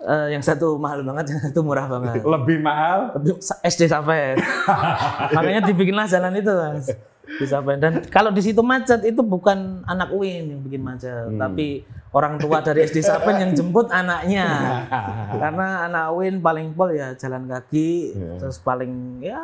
[0.00, 2.22] eh, yang satu mahal banget, yang satu murah banget.
[2.22, 4.38] lebih mahal Lebih- SD Sapen.
[5.36, 6.86] Makanya dibikinlah jalan itu, Mas.
[7.28, 7.76] Di Sapen.
[7.76, 12.64] Dan kalau di situ macet itu bukan anak UIN yang bikin macet, tapi orang tua
[12.64, 14.46] dari SD Sapen yang jemput anaknya.
[15.42, 19.40] Karena anak UIN paling pol ya jalan kaki, terus paling ya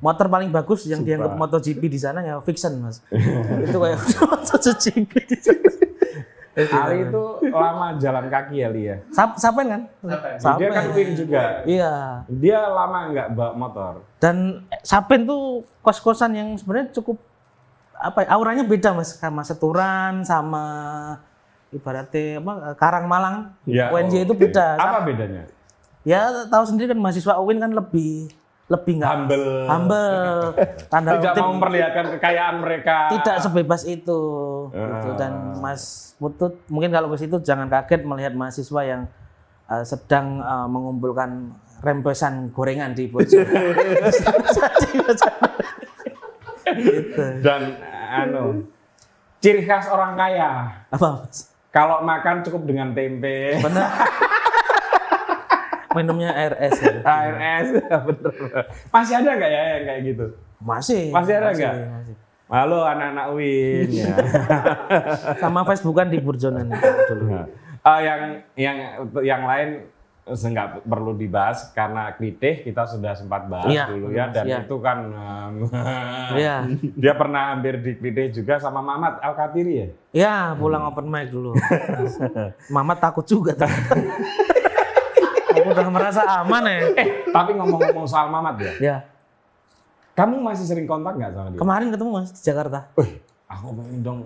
[0.00, 3.00] motor paling bagus yang dianggap MotoGP di sana ya Vixen, Mas.
[3.64, 5.70] itu kayak MotoGP di sana.
[6.56, 8.96] Ali itu lama jalan kaki ya Lia.
[9.08, 9.82] Sap- Sapen kan?
[10.54, 11.62] Dia kan win juga.
[11.64, 11.92] Iya.
[12.28, 13.92] Dia lama nggak bawa motor.
[14.16, 15.42] Dan Sapen tuh
[15.80, 17.18] kos-kosan yang sebenarnya cukup
[17.92, 20.64] apa ya, auranya beda mas sama Seturan sama
[21.70, 23.88] ibaratnya apa Karang Malang Ya.
[23.88, 25.46] UNJ itu beda Apa bedanya?
[26.02, 28.28] ya tahu sendiri kan mahasiswa UIN kan lebih
[28.64, 29.48] lebih nggak Humble.
[29.66, 30.12] humble
[30.86, 32.96] tanda Tidak kutip mau memperlihatkan kekayaan mereka.
[33.10, 34.20] tidak sebebas itu
[34.72, 35.10] gitu.
[35.18, 39.10] dan Mas Putut mungkin kalau ke situ jangan kaget melihat mahasiswa yang
[39.68, 41.52] uh, sedang uh, mengumpulkan
[41.84, 43.10] rempesan gorengan di
[46.80, 47.24] gitu.
[47.44, 47.76] Dan
[48.08, 48.64] anu
[49.42, 50.80] ciri khas orang kaya.
[50.88, 51.28] apa
[51.74, 53.90] Kalau makan cukup dengan tempe, benar
[55.94, 56.94] minumnya RS ya.
[57.06, 58.32] ARS, bener.
[58.90, 60.26] Masih ada nggak ya yang kayak gitu?
[60.64, 61.74] masih Masih ada nggak?
[61.76, 62.14] masih.
[62.54, 64.14] Halo anak-anak Win ya.
[65.42, 66.70] sama Facebookan di Burjonan
[67.10, 67.50] dulu
[67.82, 68.20] Ah, yang
[68.54, 68.76] yang
[69.26, 69.90] yang lain
[70.24, 74.58] nggak perlu dibahas karena klitih kita sudah sempat bahas Iya, dulu ya dan iya.
[74.62, 75.54] itu kan um,
[76.38, 76.56] Iya.
[77.02, 79.88] dia pernah hampir di klitih juga sama Mamat Al Katiri ya.
[80.14, 81.58] ya pulang open mic dulu
[82.74, 83.98] Mama takut juga ternyata.
[85.50, 88.96] aku udah merasa aman ya Eh tapi ngomong-ngomong soal Mamat ya, ya
[90.14, 91.58] kamu masih sering kontak nggak sama dia?
[91.58, 93.12] kemarin ketemu mas di Jakarta Wih,
[93.50, 94.20] aku pengen dong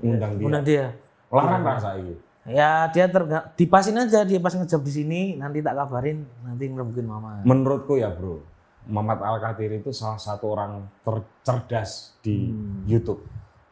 [0.00, 0.46] undang dia.
[0.48, 0.86] Undang dia
[1.30, 2.14] Larang rasa ini.
[2.46, 7.02] Ya dia terga dipasin aja dia pas ngejob di sini nanti tak kabarin nanti ngerebukin
[7.02, 7.42] mama.
[7.42, 8.38] Menurutku ya bro,
[8.86, 12.54] Mamat Al itu salah satu orang tercerdas di
[12.86, 13.26] YouTube.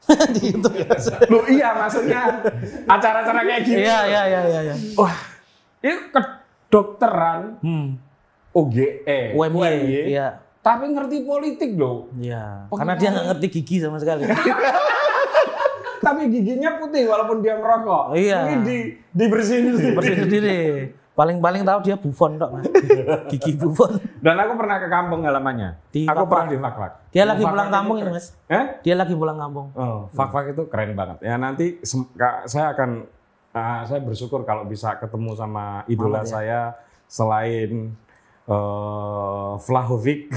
[0.35, 0.91] di YouTube ya.
[1.31, 2.43] Loh iya maksudnya
[2.91, 3.87] acara-acara kayak gini.
[3.87, 4.61] Iya iya iya iya.
[4.67, 4.75] iya.
[4.99, 5.17] Wah,
[5.79, 8.03] itu kedokteran Hmm.
[8.55, 10.11] UGE, UMY.
[10.15, 10.44] Iya.
[10.65, 12.09] Tapi ngerti politik loh.
[12.17, 12.73] Iya.
[12.73, 14.25] Karena dia nggak ngerti gigi sama sekali.
[16.05, 18.17] Tapi giginya putih walaupun dia merokok.
[18.17, 18.49] Iya.
[18.49, 18.77] Ini di
[19.13, 19.97] dibersihin sendiri.
[19.97, 20.61] Bersih sendiri.
[21.15, 22.67] Paling-paling tahu dia buffon dok mas.
[23.31, 24.03] Gigi buffon.
[24.19, 25.79] Dan aku pernah ke kampung halamannya.
[25.95, 26.29] Di aku Fakfak.
[26.29, 26.93] pernah di Fakfak.
[27.15, 28.27] Dia lagi pulang kampung ini mas.
[28.51, 28.65] Eh?
[28.83, 29.67] Dia lagi pulang kampung.
[29.79, 31.23] Oh, Fakfak itu keren banget.
[31.23, 31.79] Ya nanti
[32.51, 33.07] saya akan
[33.55, 36.33] ah, saya bersyukur kalau bisa ketemu sama idola Mamat, ya.
[36.35, 36.61] saya
[37.07, 37.95] selain
[38.45, 40.29] eh Vlahovic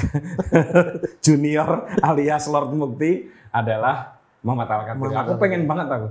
[1.26, 4.16] Junior alias Lord Mukti adalah
[4.46, 4.82] Muhammad Al
[5.28, 6.08] Aku pengen banget aku.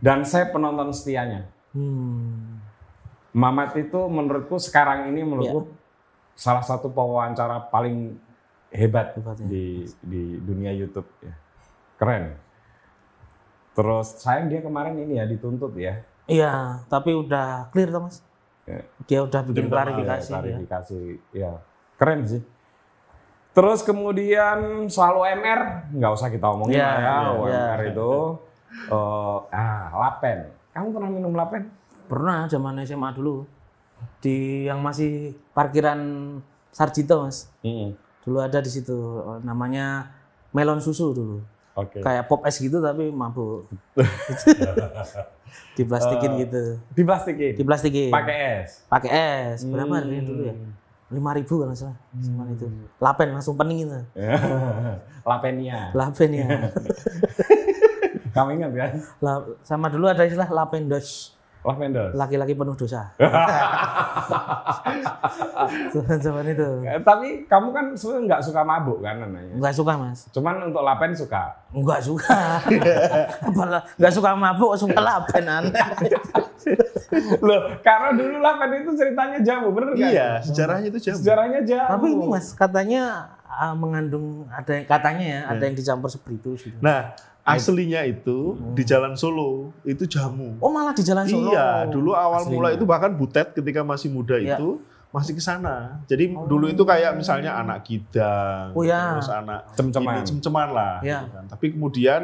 [0.00, 1.48] Dan saya penonton setianya.
[1.72, 2.60] Hmm.
[3.30, 5.76] Mamat itu menurutku sekarang ini menurutku Ya.
[6.34, 8.16] salah satu pewawancara paling
[8.72, 9.46] hebat Hebat, ya.
[9.46, 9.64] di
[10.02, 11.32] di dunia YouTube ya.
[11.96, 12.34] Keren.
[13.72, 16.00] Terus sayang dia kemarin ini ya dituntut ya.
[16.26, 16.84] Iya.
[16.90, 18.20] Tapi udah clear tuh mas.
[18.70, 18.80] Ya.
[19.04, 20.22] Dia udah bikin Udah klarifikasi.
[20.22, 20.38] Ya, ya.
[20.38, 21.00] klarifikasi
[21.34, 21.52] ya.
[21.98, 22.42] Keren sih.
[23.50, 27.16] Terus kemudian soal OMR nggak usah kita omongin Ya, lah ya,
[27.50, 27.90] ya, ya.
[27.90, 28.12] itu
[28.86, 30.38] eh, ah lapen.
[30.70, 31.66] Kamu pernah minum lapen?
[32.06, 33.42] Pernah zaman SMA dulu.
[34.22, 35.98] Di yang masih parkiran
[36.70, 37.50] Sarjito mas.
[38.22, 38.94] Dulu ada di situ
[39.42, 40.14] namanya
[40.54, 41.42] melon susu dulu.
[41.80, 41.98] Oke.
[42.04, 43.66] Kayak pop es gitu tapi mabuk.
[45.78, 46.62] Diplastikin gitu.
[46.92, 47.52] Diplastikin.
[47.56, 48.10] Diplastikin.
[48.12, 48.84] Pakai es.
[48.86, 49.64] Pakai es.
[49.64, 50.54] Berapa harganya dulu ya?
[51.10, 51.98] Lima ribu kalau salah.
[52.22, 52.68] Sama itu.
[53.00, 54.00] Lapen langsung pening itu.
[55.28, 55.90] Lapenia.
[55.96, 56.46] Lapen ya.
[58.36, 58.90] Kamu ingat kan?
[59.18, 60.46] La- sama dulu ada istilah
[61.60, 62.16] Lavender.
[62.16, 63.12] Laki-laki penuh dosa.
[66.24, 66.68] Zaman itu.
[66.84, 69.52] Eh, Tapi kamu kan sebenarnya nggak suka mabuk kan namanya.
[69.56, 70.26] Enggak suka mas.
[70.32, 71.42] Cuman untuk lapen suka.
[71.70, 72.38] Enggak suka.
[73.48, 75.84] Apalah, enggak suka mabuk, suka lapen aneh.
[77.42, 80.10] Loh, karena dulu lapen itu ceritanya jamu, bener kan?
[80.10, 81.14] Iya, sejarahnya itu jam.
[81.16, 81.90] Sejarahnya jamu.
[81.90, 83.02] Tapi ini mas, katanya
[83.46, 86.78] ah, mengandung ada yang katanya ya, ada yang dicampur spiritus gitu.
[86.80, 87.12] Nah,
[87.52, 88.38] aslinya itu
[88.72, 90.58] di Jalan Solo itu jamu.
[90.58, 91.50] Oh malah di Jalan Solo.
[91.50, 92.54] Iya, dulu awal Aslinya.
[92.54, 94.56] mula itu bahkan Butet ketika masih muda Iya.
[94.56, 94.78] itu
[95.10, 95.98] masih ke sana.
[96.06, 99.18] Jadi dulu itu kayak misalnya anak gidang, Oh, ya.
[99.18, 100.12] terus anak Cem-ceman.
[100.14, 100.94] ini cem-ceman lah.
[101.02, 101.26] Ya.
[101.26, 101.44] gitu kan.
[101.50, 102.22] Tapi kemudian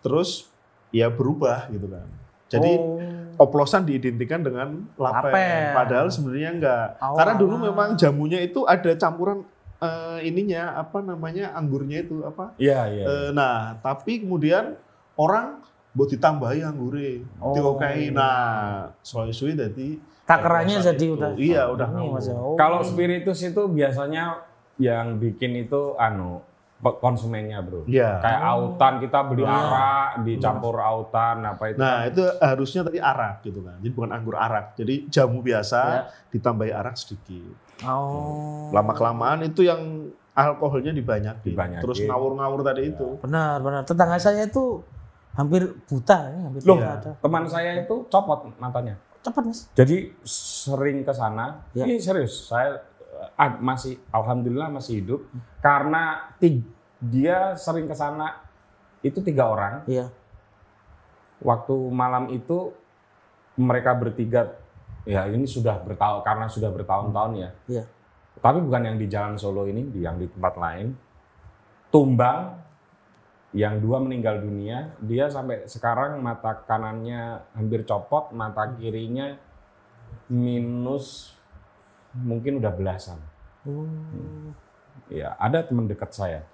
[0.00, 0.48] terus
[0.88, 2.08] ya berubah gitu kan.
[2.48, 3.00] Jadi Oh.
[3.40, 5.32] oplosan diidentikan dengan lapen.
[5.32, 5.72] Lapen.
[5.72, 6.86] Padahal sebenarnya enggak.
[7.00, 9.40] Oh, Karena dulu memang jamunya itu ada campuran
[9.82, 12.54] eh, ininya apa namanya anggurnya itu apa?
[12.56, 13.04] Iya, iya.
[13.04, 14.78] Eh, nah, tapi kemudian
[15.14, 15.60] orang
[15.92, 17.52] buat ditambahi anggure, Oh.
[17.52, 18.08] diokai.
[18.08, 21.18] Nah, suwe-suwe jadi Takarannya jadi itu.
[21.18, 21.30] udah.
[21.36, 21.88] Iya, udah.
[22.32, 22.56] Oh.
[22.56, 24.40] Kalau spiritus itu biasanya
[24.80, 26.40] yang bikin itu anu
[26.82, 27.86] konsumennya, Bro.
[27.86, 28.18] Iya.
[28.18, 29.54] Kayak autan kita beli Iya.
[29.54, 31.78] arak, dicampur autan apa itu.
[31.78, 33.78] Nah, itu harusnya tadi arak gitu kan.
[33.78, 34.74] Jadi bukan anggur arak.
[34.74, 36.02] Jadi jamu biasa Ya.
[36.34, 37.54] ditambahi arak sedikit.
[37.86, 38.74] Oh.
[38.74, 41.54] Lama kelamaan itu yang alkoholnya dibanyakin.
[41.54, 41.82] Dibanyakin.
[41.86, 43.18] Terus ngawur-ngawur tadi itu.
[43.22, 43.82] Benar, benar.
[43.86, 44.82] Tetangga saya itu
[45.32, 47.10] hampir buta ya, hampir Loh, tidak ada.
[47.22, 48.98] teman saya itu copot matanya.
[49.22, 49.70] Cepat, Mas.
[49.72, 51.62] Jadi sering ke sana.
[51.72, 51.86] Ya.
[51.86, 52.74] Ini serius, saya
[53.60, 55.20] masih alhamdulillah masih hidup
[55.60, 56.34] karena
[57.02, 58.42] dia sering ke sana
[59.02, 59.82] itu tiga orang.
[59.90, 60.10] Iya.
[61.42, 62.70] Waktu malam itu
[63.58, 64.54] mereka bertiga
[65.02, 67.50] ya ini sudah bertahun karena sudah bertahun-tahun ya.
[67.66, 67.84] Iya.
[68.38, 70.94] Tapi bukan yang di Jalan Solo ini, di yang di tempat lain.
[71.92, 72.56] Tumbang
[73.52, 79.36] yang dua meninggal dunia, dia sampai sekarang mata kanannya hampir copot, mata kirinya
[80.32, 81.36] minus
[82.16, 83.18] mungkin udah belasan.
[83.64, 83.88] Oh.
[85.08, 86.44] Ya, ada teman dekat saya.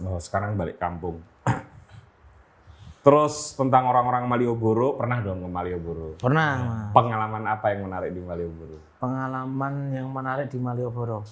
[0.00, 1.20] Oh, sekarang balik kampung.
[3.04, 6.08] Terus tentang orang-orang Malioboro, pernah dong ke Malioboro?
[6.20, 6.88] Pernah.
[6.92, 8.76] Pengalaman apa yang menarik di Malioboro?
[9.00, 11.24] Pengalaman yang menarik di Malioboro.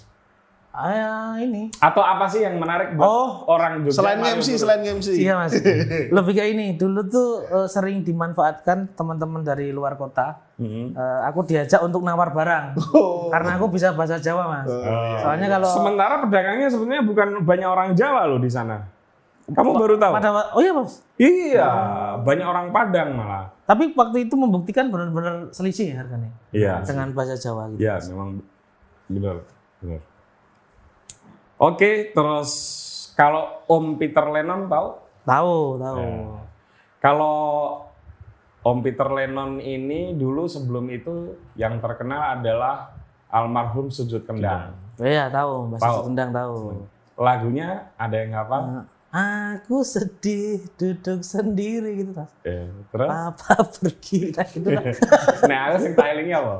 [0.70, 1.72] Ah, ini.
[1.80, 4.20] Atau apa sih yang menarik buat Oh, orang Jogja Selain?
[4.20, 5.16] MC, selain MC.
[5.16, 5.56] Iya, Mas.
[6.16, 6.66] Lebih kayak ini.
[6.76, 10.38] Dulu tuh eh, sering dimanfaatkan teman-teman dari luar kota.
[10.60, 10.94] Mhm.
[10.94, 12.78] Eh, aku diajak untuk nawar barang.
[12.94, 13.26] Oh.
[13.26, 14.68] Karena aku bisa bahasa Jawa, Mas.
[15.18, 18.84] Soalnya kalau Sementara pedagangnya sebenarnya bukan banyak orang Jawa loh di sana.
[19.48, 20.12] Kamu baru tahu?
[20.12, 21.00] pada Oh iya, Mas.
[21.16, 21.68] Iya,
[22.20, 23.48] banyak orang Padang malah.
[23.64, 26.84] Tapi waktu itu membuktikan benar-benar selisih ya harganya Iya.
[26.84, 27.80] dengan bahasa Jawa gitu.
[27.80, 28.44] Iya, memang
[29.08, 29.36] benar,
[29.80, 30.00] benar.
[31.58, 32.50] Oke, terus
[33.18, 34.88] kalau Om Peter Lennon tahu?
[35.26, 35.98] Tahu, tahu.
[35.98, 36.38] Ya.
[37.02, 37.38] Kalau
[38.62, 42.94] Om Peter Lennon ini dulu sebelum itu yang terkenal adalah
[43.26, 44.70] almarhum Sujud Kendang.
[45.02, 45.74] Iya, tahu.
[45.74, 45.98] Bahasa Tahu.
[46.06, 46.86] Sundang tahu.
[47.18, 48.86] Lagunya ada yang apa?
[49.18, 52.30] Aku sedih duduk sendiri gitu, Mas.
[52.46, 53.08] Eh, terus?
[53.10, 54.84] Papa pergi nah, gitu lah.
[55.50, 56.56] Nah, aku sing tailingnya apa?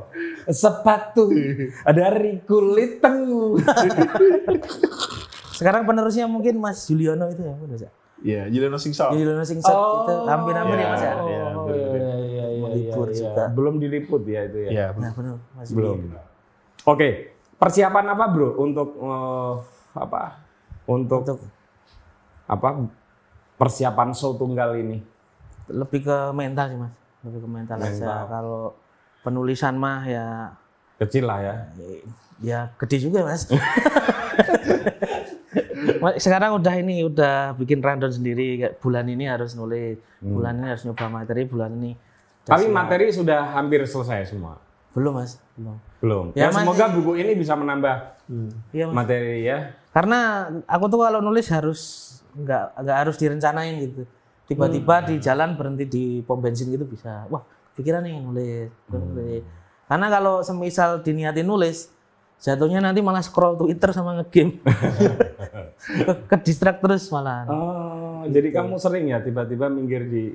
[0.51, 1.31] Sepatu
[1.99, 3.55] dari kulit tengu.
[5.55, 7.91] Sekarang penerusnya mungkin Mas Juliono itu ya, benar ya?
[8.19, 9.15] Iya, Yulino Singsal.
[9.15, 11.07] Juliono Singsat Oh, itu hampir-hampir ya, Mas ya.
[11.07, 12.03] iya, iya, bener-bener.
[12.03, 13.15] iya, iya, iya, Melipur iya.
[13.23, 13.43] juga.
[13.55, 14.69] Belum diliput ya itu ya?
[14.69, 15.97] Iya, Nah, benar, Mas Belum.
[16.83, 17.09] Oke,
[17.55, 19.53] persiapan apa bro untuk eh,
[19.95, 20.23] apa?
[20.89, 21.39] Untuk, Untuk
[22.49, 22.89] apa?
[23.59, 24.97] Persiapan show tunggal ini.
[25.69, 26.93] lebih ke mental sih, Mas.
[27.21, 27.93] Lebih ke mental, aja.
[27.93, 28.21] Mental.
[28.25, 28.61] Kalau
[29.21, 30.25] penulisan mah ya
[30.97, 31.55] Kecil lah ya.
[32.41, 33.45] ya gede juga, Mas.
[36.19, 40.83] Sekarang udah ini udah bikin rundown sendiri kayak bulan ini harus nulis, bulan ini harus
[40.83, 41.95] nyoba materi, bulan ini
[42.43, 44.57] Tapi materi sudah hampir selesai semua.
[44.97, 45.37] belum, Mas.
[45.53, 45.77] Belum.
[45.99, 46.31] Belum.
[46.31, 47.95] Ya, Ya, masih- semoga buku ini bisa menambah
[48.71, 48.95] Iya, Mas.
[48.95, 49.75] materi ya.
[49.89, 50.19] Karena
[50.63, 51.79] aku tuh kalau nulis harus
[52.31, 54.03] nggak nggak harus direncanain gitu.
[54.45, 57.27] Tiba-tiba di jalan berhenti di pom bensin gitu bisa.
[57.27, 59.43] Wah, pikiran nih nulis, nulis.
[59.85, 61.89] Karena kalau semisal diniatin nulis,
[62.37, 64.61] jatuhnya nanti malah scroll Twitter sama ngegame.
[65.99, 67.45] ke, ke distract terus malah.
[67.45, 70.33] Oh, jadi kamu sering ya tiba-tiba minggir di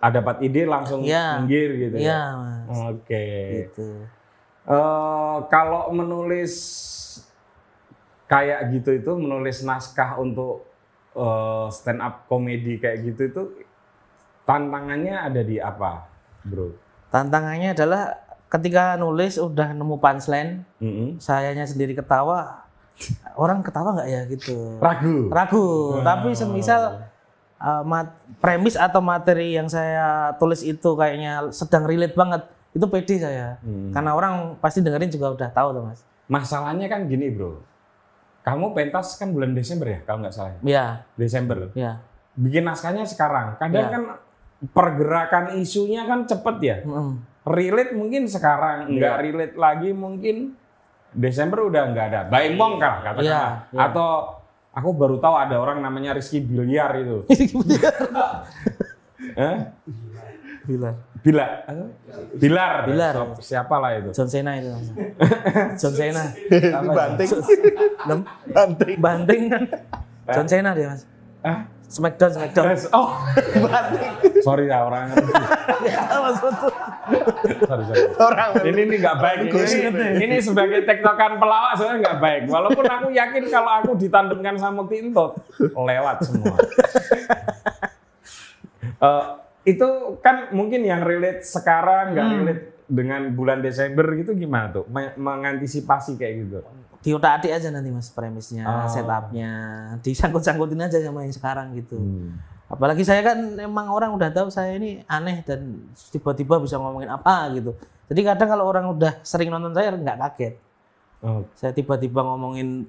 [0.00, 1.40] ada dapat ide langsung Iya.
[1.40, 2.20] minggir gitu Iya, ya.
[2.64, 2.78] Mas.
[2.92, 3.24] Oke.
[3.68, 3.88] Gitu.
[4.68, 6.52] Eh, kalau menulis
[8.28, 10.68] kayak gitu itu menulis naskah untuk
[11.16, 13.42] eh, stand up komedi kayak gitu itu
[14.44, 16.04] tantangannya ada di apa,
[16.44, 16.76] bro?
[17.08, 18.12] Tantangannya adalah
[18.52, 21.16] ketika nulis udah nemu punchline, Mm-mm.
[21.16, 22.68] sayanya sendiri ketawa,
[23.40, 24.76] orang ketawa nggak ya gitu.
[24.84, 25.32] Ragu.
[25.32, 25.68] ragu
[26.04, 27.08] tapi semisal
[27.56, 33.16] uh, mat- premis atau materi yang saya tulis itu kayaknya sedang relate banget itu pede
[33.16, 33.90] saya Hmm.
[33.90, 37.64] karena orang pasti dengerin juga udah tahu tuh mas Masalahnya kan gini, bro.
[38.40, 40.52] Kamu pentas kan bulan Desember ya, kalau nggak salah.
[40.52, 40.60] ya?
[40.62, 41.72] ya Desember.
[41.72, 42.04] ya
[42.34, 43.56] Bikin naskahnya sekarang.
[43.56, 43.88] Kadang Ya.
[43.88, 44.02] kan
[44.68, 46.76] pergerakan isunya kan cepet ya.
[46.82, 47.24] Mm.
[47.44, 50.52] relate mungkin sekarang, nggak relate lagi mungkin
[51.10, 52.20] Desember udah nggak ada.
[52.28, 53.24] Baimong kah katakanlah.
[53.24, 53.42] Iya,
[53.72, 53.80] iya.
[53.88, 54.08] Atau
[54.70, 57.24] aku baru tahu ada orang namanya Rizky Biliar itu.
[59.34, 59.56] Eh?
[60.68, 60.94] Bilar.
[61.24, 61.46] Bila.
[62.36, 62.72] Bilar.
[62.84, 63.14] Bilar.
[63.16, 64.12] So- Siapa lah itu?
[64.12, 64.88] John Cena itu Mas.
[65.80, 66.24] John Cena.
[66.84, 67.28] Banting.
[68.04, 68.20] Lem,
[68.52, 68.96] Banting.
[69.00, 69.62] banting kan.
[70.28, 71.08] John Cena dia mas.
[71.40, 71.64] Ah?
[71.88, 72.76] Smackdown, Smackdown.
[72.92, 73.16] Oh,
[74.44, 76.68] sorry ya orang ya, mas betul.
[77.64, 78.04] Sorry, sorry.
[78.20, 79.38] Orang Ini ini nggak baik.
[79.48, 82.42] Ini, ini sebagai tektokan pelawak sebenarnya nggak baik.
[82.44, 85.40] Walaupun aku yakin kalau aku ditandemkan sama Tintot
[85.72, 86.56] lewat semua.
[88.98, 89.24] Eh,
[89.68, 89.88] itu
[90.18, 96.16] kan mungkin yang relate sekarang nggak relate dengan bulan Desember gitu gimana tuh Me- mengantisipasi
[96.16, 96.56] kayak gitu.
[96.98, 98.88] Diutak adik aja nanti mas premisnya, Oh.
[98.88, 99.52] setupnya,
[100.00, 101.94] disangkut-sangkutin aja sama yang sekarang gitu.
[101.94, 102.40] Hmm.
[102.66, 107.48] Apalagi saya kan emang orang udah tahu saya ini aneh dan tiba-tiba bisa ngomongin apa
[107.54, 107.76] gitu.
[108.08, 110.54] Jadi kadang kalau orang udah sering nonton saya nggak kaget.
[111.20, 112.88] Oh, Saya tiba-tiba ngomongin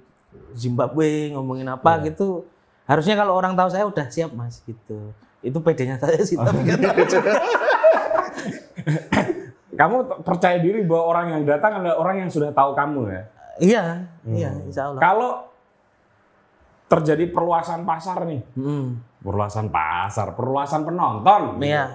[0.53, 2.43] Zimbabwe, ngomongin apa gitu.
[2.85, 5.13] Harusnya kalau orang tahu saya udah siap mas gitu.
[5.39, 6.35] Itu pedenya saya sih.
[6.35, 6.79] Tapi kan
[9.79, 9.95] kamu
[10.27, 13.23] percaya diri bahwa orang yang datang adalah orang yang sudah tahu kamu ya.
[13.59, 13.83] iya,
[14.25, 14.99] iya, insya Allah.
[14.99, 15.31] Kalau
[16.85, 21.41] terjadi perluasan pasar nih, Hmm, perluasan pasar, perluasan penonton.
[21.55, 21.65] gitu.
[21.65, 21.85] iya.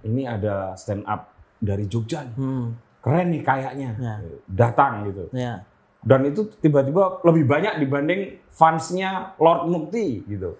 [0.00, 1.28] Ini ada stand up
[1.58, 2.36] dari Jogja nih.
[2.36, 2.66] Hmm,
[3.00, 3.90] Keren nih kayaknya.
[3.98, 4.14] Ya.
[4.46, 5.28] Datang gitu.
[5.32, 5.60] iya.
[6.00, 10.56] Dan itu tiba-tiba lebih banyak dibanding fansnya Lord Mukti gitu.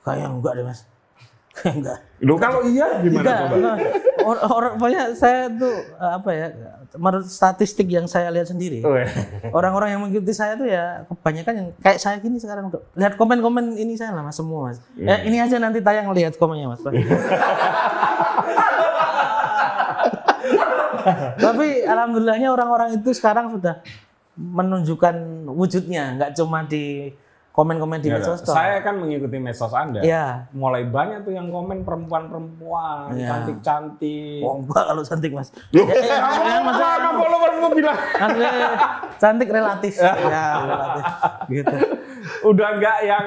[0.00, 0.80] Kayak enggak deh mas.
[1.56, 1.98] Kayak enggak.
[2.20, 3.54] Lo kalau iya gimana Enggak, coba?
[3.56, 3.76] enggak.
[4.28, 6.46] Or- Orang banyak saya tuh apa ya?
[6.92, 9.06] Menurut statistik yang saya lihat sendiri, Weh.
[9.48, 13.78] orang-orang yang mengikuti saya tuh ya kebanyakan yang kayak saya gini sekarang udah lihat komen-komen
[13.78, 14.82] ini saya lah mas semua mas.
[14.94, 16.82] Eh, ini aja nanti tayang lihat komennya mas.
[21.38, 23.80] Tapi alhamdulillahnya orang-orang itu sekarang sudah
[24.34, 25.14] menunjukkan
[25.48, 27.12] wujudnya, nggak cuma di
[27.50, 28.40] komen-komen di Ya, medsos.
[28.42, 30.00] saya kan mengikuti medsos Anda.
[30.00, 33.28] Ya, Mulai banyak tuh yang komen perempuan-perempuan, Iya.
[33.28, 34.40] cantik-cantik.
[34.40, 35.50] oh enggak kalau cantik mas.
[35.68, 37.98] Ya, ya, ya, maksudnya- followermu bilang?
[37.98, 38.52] Maksudnya
[39.18, 39.92] cantik relatif.
[39.98, 40.12] ya,
[40.62, 41.04] relatif.
[41.50, 41.76] Gitu.
[42.42, 43.26] Udah nggak yang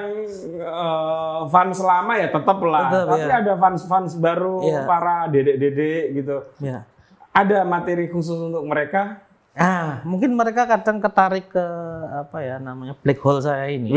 [0.64, 2.88] eh, fans lama ya tetap lah.
[2.90, 3.36] Tetep, Tapi ya.
[3.38, 4.82] ada fans-fans baru Iya.
[4.88, 6.38] para dedek-dedek gitu.
[6.58, 6.88] Ya.
[7.30, 9.20] Ada materi khusus untuk mereka?
[9.54, 11.66] Ah, mungkin mereka kadang ketarik ke
[12.10, 13.94] apa ya namanya black hole saya ini.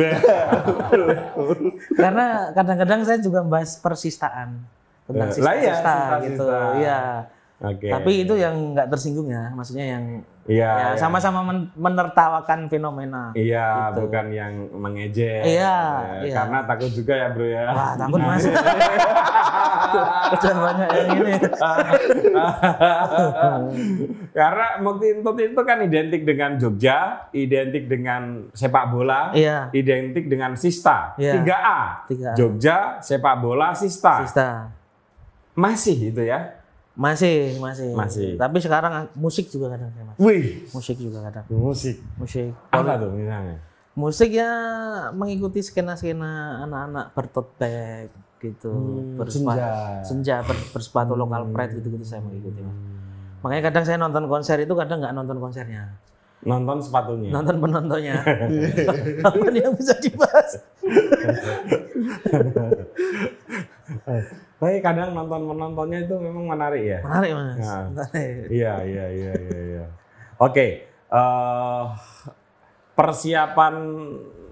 [1.96, 4.60] Karena kadang-kadang saya juga bahas persistaan
[5.08, 6.24] tentang iya, sista, sista-sista.
[6.28, 6.46] gitu.
[6.76, 7.00] Iya.
[7.56, 7.88] Oke.
[7.88, 10.04] Tapi itu yang nggak tersinggung ya, maksudnya yang
[10.46, 10.70] Iya.
[10.70, 11.00] ya, iya.
[11.00, 13.34] sama-sama men- menertawakan fenomena.
[13.34, 15.42] Iya, bukan yang mengejek.
[15.42, 15.58] Gitu.
[15.58, 15.78] Iya,
[16.22, 16.36] Eh, iya.
[16.38, 17.64] Karena takut juga ya, Bro ya.
[17.72, 18.44] Wah, takut mas.
[20.36, 21.32] Udah banyak yang ini.
[24.30, 25.06] Karena Mukti
[25.46, 29.72] itu kan identik dengan Jogja, identik dengan sepak bola, Iya.
[29.72, 31.16] identik dengan Sista.
[31.16, 31.40] Iya.
[31.40, 31.80] 3A.
[32.06, 32.32] 3A.
[32.36, 34.22] Jogja, sepak bola, Sista.
[34.22, 34.70] Sista.
[35.56, 36.54] Masih itu ya.
[36.96, 37.92] Masih, masih.
[37.92, 38.28] Masih.
[38.34, 40.16] Tapi sekarang musik juga kadang saya mas.
[40.16, 41.44] Wih, Musik juga kadang.
[41.46, 41.96] musik.
[42.16, 42.50] Musik.
[42.68, 43.56] Apa tuh misalnya?
[43.92, 44.48] Musik ya
[45.12, 48.68] mengikuti skena-skena anak-anak bertote bag gitu,
[49.16, 49.68] bersepatu, senja.
[50.04, 52.60] senja, ber- bersepatu lokal pride gitu-gitu saya mengikuti.
[52.60, 52.76] Mas.
[53.40, 55.96] Makanya kadang saya nonton konser itu kadang nggak nonton konsernya,
[56.44, 57.32] Nonton sepatunya.
[57.32, 58.20] nonton penontonnya.
[59.26, 60.60] Apa yang bisa dibahas?
[64.56, 66.98] Tapi kadang nonton penontonnya itu memang menarik ya.
[67.04, 67.56] Menarik mas.
[67.60, 67.76] Ya.
[67.92, 68.32] Menarik.
[68.48, 69.84] Iya, iya, iya, iya, iya.
[70.40, 71.84] Oke, eh,
[72.96, 73.74] persiapan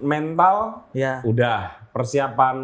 [0.05, 2.55] mental Ya, udah, persiapan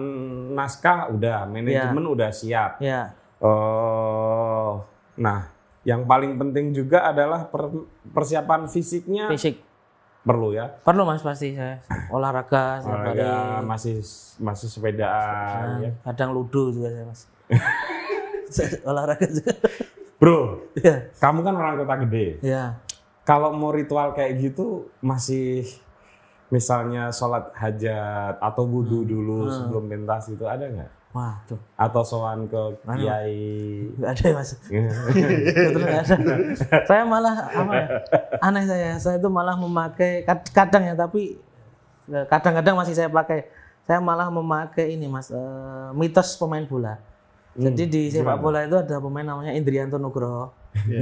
[0.54, 2.78] naskah udah, manajemen udah siap.
[2.78, 4.72] ya, Eh,
[5.18, 5.50] nah,
[5.82, 9.58] yang paling penting juga adalah per- persiapan fisiknya fisik.
[10.22, 10.70] Perlu ya.
[10.82, 13.18] Perlu mas pasti saya olahraga setiap hari.
[13.18, 13.96] Olahraga masih
[14.38, 15.92] masih sepedaan Nah, ya.
[16.04, 17.22] kadang ludo juga saya mas.
[18.50, 19.54] Saya olahraga juga.
[20.18, 20.40] Bro,
[20.76, 22.28] ya, kamu kan orang kota gede.
[22.42, 22.76] ya.
[23.22, 25.64] Kalau mau ritual kayak gitu masih
[26.48, 28.74] misalnya sholat hajat atau Hmm.
[28.74, 30.92] wudhu dulu sebelum pentas itu ada nggak?
[31.12, 31.60] Wah, tuh.
[31.76, 33.04] Atau sowan ke Anu.
[33.04, 33.84] kiai?
[34.00, 34.50] Nggak ada ya mas.
[34.56, 36.16] Betul nggak ada.
[36.88, 37.88] saya malah apa ya?
[38.40, 38.90] Aneh saya.
[38.96, 41.36] Saya itu malah memakai kad- kadang ya, tapi
[42.08, 43.52] eh, kadang-kadang masih saya pakai.
[43.84, 46.96] Saya malah memakai ini mas eh, mitos pemain bola.
[47.52, 50.56] Jadi di sepak bola itu ada pemain namanya Indrianto Nugroho.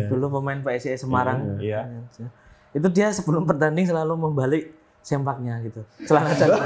[0.09, 1.61] Dulu pemain PSIS Semarang.
[1.61, 1.85] Iya.
[2.73, 5.85] Itu dia sebelum bertanding selalu membalik sempaknya gitu.
[6.03, 6.57] Celana dalam.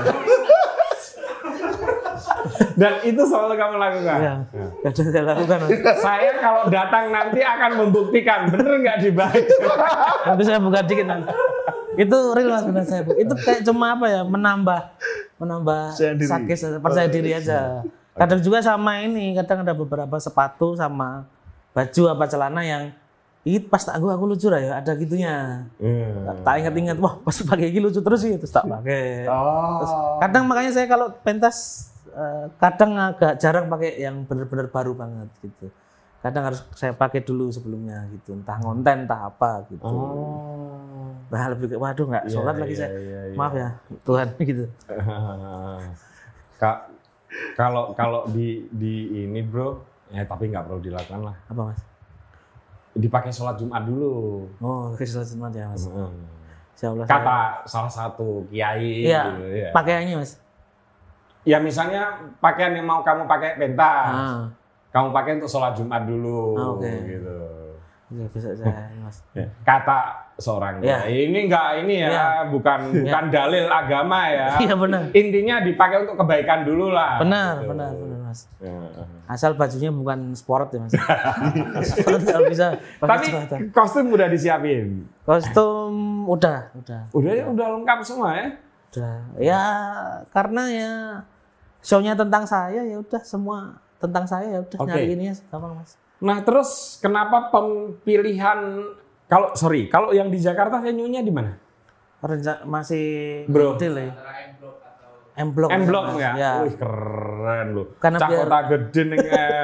[2.73, 4.17] Dan itu selalu kamu lakukan.
[4.19, 4.33] ya.
[4.85, 5.57] Kadang saya lakukan.
[5.99, 9.45] Saya kalau datang nanti akan membuktikan bener nggak dibalik.
[10.27, 11.29] Nanti saya buka dikit nanti.
[11.93, 13.01] Itu real mas benar saya.
[13.05, 13.13] bu.
[13.17, 14.81] Itu kayak cuma apa ya menambah
[15.37, 15.81] menambah
[16.21, 17.85] sakit percaya diri aja.
[18.13, 21.25] Kadang juga sama ini, kadang ada beberapa sepatu sama
[21.73, 22.93] baju apa celana yang
[23.43, 25.67] Ih, pas tak gua aku lucu lah ya, ada gitunya.
[25.75, 26.31] Hmm.
[26.47, 29.27] Tak ingat-ingat, wah pas pakai gini lucu terus sih, terus tak pakai.
[29.27, 30.15] Oh.
[30.23, 35.67] Kadang makanya saya kalau pentas eh, kadang agak jarang pakai yang benar-benar baru banget gitu.
[36.19, 39.83] Kadang harus saya pakai dulu sebelumnya gitu, entah ngonten, entah apa gitu.
[39.83, 41.11] Oh.
[41.27, 42.91] Nah lebih ke, waduh nggak Iya, sholat lagi iya, saya.
[42.95, 43.35] iya, iya.
[43.35, 43.69] Maaf ya
[44.01, 44.63] Tuhan gitu.
[46.55, 46.77] Kak,
[47.53, 51.35] kalau kalau di di ini bro, ya tapi nggak perlu dilakukan lah.
[51.45, 51.81] Apa mas?
[52.93, 54.45] Dipakai sholat Jumat dulu.
[54.59, 55.83] Oh Kristus Jumat ya mas.
[55.85, 56.13] Hmm.
[56.71, 57.03] Insya Allah.
[57.03, 59.03] saya- Kata salah satu kiai.
[59.03, 59.21] Iya.
[59.29, 59.69] gitu, ya.
[59.71, 60.37] Pakaiannya mas.
[61.43, 62.07] Ya misalnya
[62.39, 64.43] pakaian yang mau kamu pakai pentas, Ah,
[64.89, 66.87] kamu pakai untuk sholat Jumat dulu, Ah, oke.
[67.03, 67.39] gitu.
[68.13, 69.25] ya bisa saya mas.
[69.65, 71.01] Kata seorang Ya.
[71.03, 72.27] ini enggak ini ya, Ya.
[72.45, 74.53] bukan bukan dalil agama ya.
[74.61, 75.09] Iya benar.
[75.11, 77.17] Intinya dipakai untuk kebaikan dulu lah.
[77.17, 77.73] Benar, gitu.
[77.73, 78.39] benar, benar mas.
[78.61, 78.69] Ya.
[79.25, 80.93] Asal bajunya bukan sport ya mas.
[81.83, 83.57] sport kalau bisa Tapi celana.
[83.73, 85.09] kostum udah disiapin.
[85.25, 85.91] Kostum
[86.25, 88.47] udah, udah, Udah ya, udah lengkap semua ya.
[88.93, 89.17] udah.
[89.41, 89.63] Ya
[90.29, 90.93] karena ya
[91.83, 94.87] show-nya tentang saya ya udah semua tentang saya ya udah Oke.
[94.89, 95.99] nyari ini ya gampang mas.
[96.23, 98.89] Nah terus kenapa pemilihan
[99.27, 101.59] kalau sorry kalau yang di Jakarta venue-nya di mana?
[102.63, 103.05] Masih
[103.51, 103.75] Bro.
[103.75, 104.11] kecil ya.
[105.33, 105.69] M Block.
[105.73, 106.21] M Block Mas.
[106.21, 106.31] ya?
[106.37, 106.51] Ya.
[106.63, 107.32] Wih keren
[107.65, 107.83] lu.
[107.97, 109.19] Karena Cak biar- kota gede nih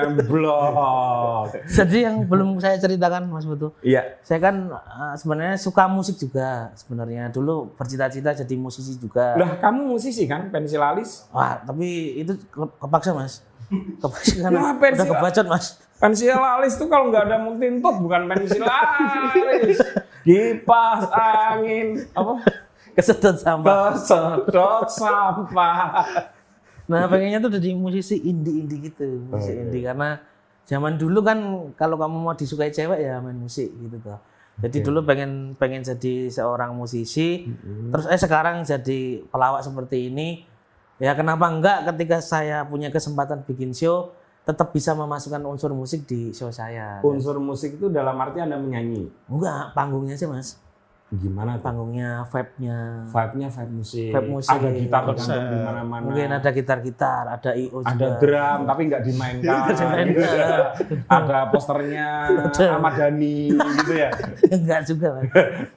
[0.05, 1.49] M Block.
[1.65, 3.71] Jadi yang belum saya ceritakan Mas Butuh.
[3.79, 4.19] Iya.
[4.19, 7.29] Saya kan eh, sebenarnya suka musik juga sebenarnya.
[7.29, 9.33] Dulu bercita-cita jadi musisi juga.
[9.33, 11.25] Lah kamu musisi kan pensil alis?
[11.29, 13.41] Wah, tapi itu ke- kepaksa Mas.
[13.99, 15.65] Kepaksa karena Wah, pensil- udah kebacot Mas.
[15.99, 19.77] Pensil alis tuh kalau nggak ada muntintut bukan pensil alis.
[20.19, 22.39] Kipas angin apa?
[22.91, 23.95] Kesedot sampah.
[23.95, 26.03] Kesedot sampah.
[26.89, 30.17] Nah, pengennya tuh jadi musisi indie-indie gitu, musik indie karena
[30.65, 31.37] zaman dulu kan
[31.77, 34.17] kalau kamu mau disukai cewek ya main musik gitu tuh.
[34.59, 37.47] Jadi dulu pengen pengen jadi seorang musisi,
[37.93, 40.43] terus eh sekarang jadi pelawak seperti ini.
[40.99, 44.11] Ya kenapa enggak ketika saya punya kesempatan bikin show
[44.43, 46.99] tetap bisa memasukkan unsur musik di show saya.
[47.05, 49.07] Unsur musik itu dalam arti Anda menyanyi.
[49.29, 50.59] Enggak, panggungnya sih Mas.
[51.09, 51.65] Gimana tuh?
[51.65, 52.77] Panggungnya, vibe-nya.
[53.09, 54.11] Vibe-nya vibe musik.
[54.13, 54.53] Vibe musik.
[54.53, 56.03] Ada gitar tergantung di mana-mana.
[56.05, 57.89] Mungkin ada gitar-gitar, ada IO juga.
[57.89, 59.49] ada drum tapi nggak dimainkan.
[59.49, 60.37] Nggak dimainkan.
[61.09, 62.07] ada posternya
[62.69, 64.09] Ahmad Dhani gitu ya.
[64.55, 65.29] Enggak juga, Mas.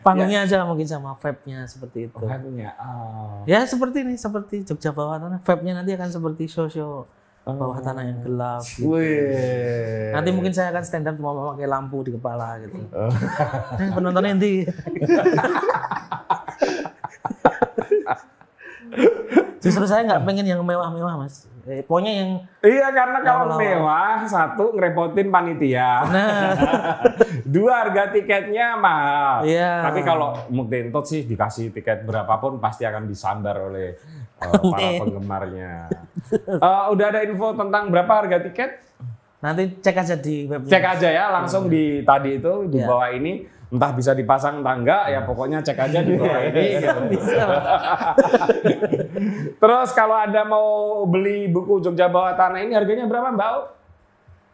[0.04, 2.20] Panggungnya aja mungkin sama vibe-nya seperti itu.
[2.20, 2.76] Vibe-nya.
[2.76, 3.40] Oh.
[3.48, 5.40] Ya seperti ini, seperti Jogja bawah tanah.
[5.40, 7.08] Vibe-nya nanti akan seperti show-show
[7.42, 8.62] bawah tanah yang gelap.
[8.62, 8.86] gitu.
[8.86, 10.14] Wih.
[10.14, 12.78] Nanti mungkin saya akan stand up cuma memakai lampu di kepala gitu.
[13.82, 14.62] Eh, penontonnya nanti.
[19.62, 21.46] Justru saya nggak pengen yang mewah-mewah, Mas.
[21.62, 26.02] Eh, pokoknya yang Iya karena kalau mewah satu ngerepotin panitia.
[26.10, 26.54] nah,
[27.54, 29.46] Dua harga tiketnya mahal.
[29.46, 29.86] Iya.
[29.86, 33.94] Tapi kalau Muktintot sih dikasih tiket berapapun pasti akan disambar oleh
[34.42, 35.86] uh, para penggemarnya.
[36.50, 38.70] Uh, udah ada info tentang berapa harga tiket?
[39.42, 40.70] nanti cek aja di webnya.
[40.70, 42.86] Cek aja ya langsung di tadi itu di Iya.
[42.86, 43.42] bawah ini
[43.72, 46.62] entah bisa dipasang entah enggak ya pokoknya cek aja di bawah ini.
[46.76, 46.98] gitu.
[47.10, 47.44] Bisa.
[49.56, 50.68] Terus kalau Anda mau
[51.04, 53.52] beli buku Jogja Bawah Tanah ini harganya berapa Mbak?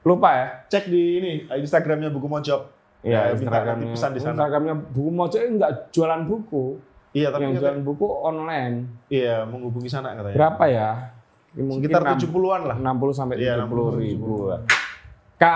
[0.05, 0.47] Lupa ya?
[0.69, 2.63] Cek di ini Instagramnya buku Mojok.
[2.99, 4.35] Iya, Ya, nanti pesan di sana.
[4.37, 6.65] Instagramnya buku Mojo ini enggak jualan buku.
[7.11, 8.75] Iya, tapi yang katanya- jualan buku online.
[9.09, 10.37] iya menghubungi sana katanya.
[10.37, 10.91] Berapa ya?
[11.51, 12.77] Mungkin Sekitar enam- 70-an lah.
[12.77, 14.53] 60 sampai Iya, 70 ribu.
[15.35, 15.55] Ka,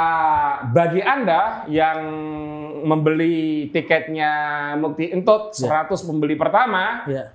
[0.69, 1.99] bagi Anda yang
[2.83, 4.31] membeli tiketnya
[4.77, 5.87] Mukti Entut Iya.
[5.89, 7.31] 100 pembeli pertama Ya.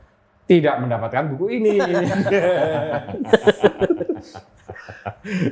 [0.46, 1.76] tidak mendapatkan buku ini.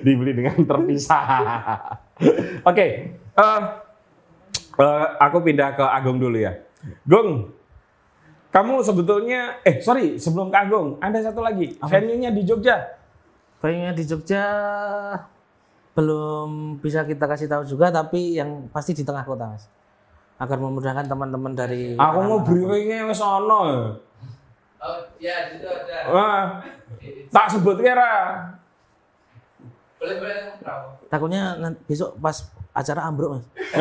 [0.06, 1.26] Dibeli dengan terpisah.
[2.70, 2.86] Oke,
[3.18, 3.62] eh,
[4.80, 6.56] eh, aku pindah ke Agung dulu ya.
[7.04, 7.52] Gung,
[8.54, 12.96] kamu sebetulnya, eh sorry sebelum ke Agung, ada satu lagi, venue-nya di Jogja.
[13.60, 14.44] Kayaknya di Jogja
[15.96, 19.66] belum bisa kita kasih tahu juga, tapi yang pasti di tengah kota, Mas.
[20.36, 23.62] Agar memudahkan teman-teman dari Aku mau briefingnya wis ono.
[24.78, 25.96] Oh, ya, di situ ada.
[26.08, 26.42] Wah,
[27.30, 28.12] tak sebut kira.
[29.96, 30.88] Boleh, boleh, Rawo.
[31.08, 32.36] takutnya nanti besok pas
[32.72, 33.44] acara ambruk, Mas.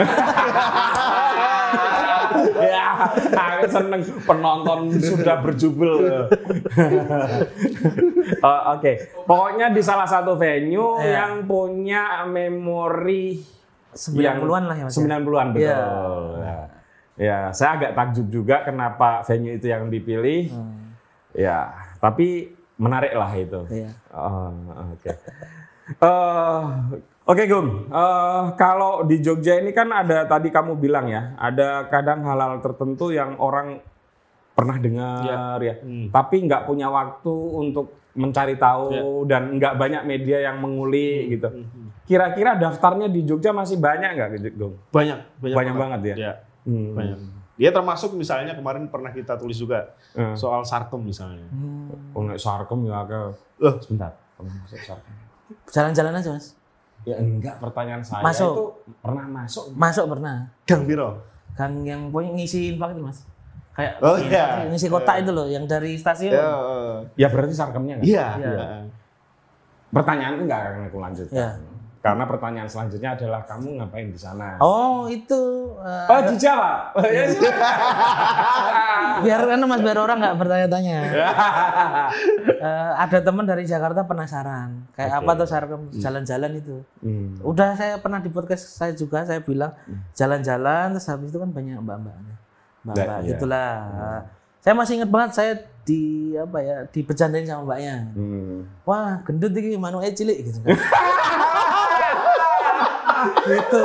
[2.64, 2.86] ya,
[3.34, 5.92] aku seneng penonton sudah berjubel.
[8.40, 11.22] Oh, Oke, pokoknya di salah satu venue Iya.
[11.22, 13.36] yang punya memori
[13.94, 14.94] 90-an lah ya, Mas.
[14.94, 15.00] ya?
[15.02, 15.62] 90-an betul.
[15.64, 15.78] Iya.
[16.42, 16.58] Ya.
[17.14, 20.50] Ya, saya agak takjub juga kenapa venue itu yang dipilih.
[20.50, 20.98] Hmm.
[21.30, 21.70] Ya,
[22.02, 23.62] tapi menarik lah itu.
[23.70, 23.90] Iya.
[24.10, 24.50] Oh,
[24.94, 25.10] oke.
[25.94, 26.62] Eh,
[27.24, 32.20] Oke Gung, Eh, kalau di Jogja ini kan ada tadi kamu bilang ya, ada kadang
[32.20, 33.80] hal-hal tertentu yang orang
[34.54, 36.08] pernah dengar ya, Hmm.
[36.08, 41.50] tapi nggak punya waktu untuk mencari tahu dan nggak banyak media yang menguli gitu.
[42.06, 44.78] Kira-kira daftarnya di Jogja masih banyak nggak, Gung?
[44.94, 46.14] Banyak, banyak, Banyak banget ya?
[46.14, 46.32] Ya,
[46.62, 46.94] Hmm.
[46.94, 47.18] banyak.
[47.54, 50.34] Dia termasuk misalnya kemarin pernah kita tulis juga Eh.
[50.34, 51.46] soal sarkem misalnya.
[52.14, 53.20] Oh, nek sarkem ya ke.
[53.58, 53.74] Loh.
[53.78, 54.14] Sebentar.
[55.70, 56.54] Jalan-jalan aja mas.
[57.04, 58.48] Ya enggak, pertanyaan saya Masuk.
[58.48, 58.64] itu
[58.98, 59.64] pernah masuk.
[59.76, 60.36] Masuk pernah.
[60.64, 61.20] Gang Biro.
[61.54, 63.22] Kan yang punya ngisi infak itu mas.
[63.74, 64.70] Kayak Oh, iya.
[64.70, 66.30] ngisi kotak itu loh, yang dari stasiun.
[66.30, 68.06] Ya, eh, Ya berarti sarkemnya nggak?
[68.06, 68.26] Iya.
[68.38, 68.50] Iya.
[68.54, 68.66] iya.
[69.90, 71.34] Pertanyaanku nggak akan aku lanjutkan.
[71.34, 71.50] Iya.
[72.04, 74.60] Karena pertanyaan selanjutnya adalah kamu ngapain di sana?
[74.60, 76.78] Oh itu eh, Oh, dijawab.
[76.94, 77.24] Oh, ya
[79.24, 80.98] biar kan mas biar orang nggak bertanya-tanya.
[82.64, 86.80] Eh, ada teman dari Jakarta penasaran kayak apa tuh sarkem jalan-jalan itu.
[87.04, 87.36] Hmm.
[87.40, 89.72] Udah saya pernah di podcast saya juga saya bilang
[90.12, 92.34] jalan-jalan terus habis itu kan banyak mbak-mbaknya.
[92.84, 93.28] Mbak-mbak Nah, iya.
[93.32, 93.74] gitulah.
[94.60, 95.52] Saya masih ingat banget saya
[95.84, 98.08] di apa ya di bercandain sama mbaknya.
[98.16, 98.64] Hmm.
[98.88, 100.72] Wah, gendut iki manuke cilik gitu kan.
[103.44, 103.84] itu.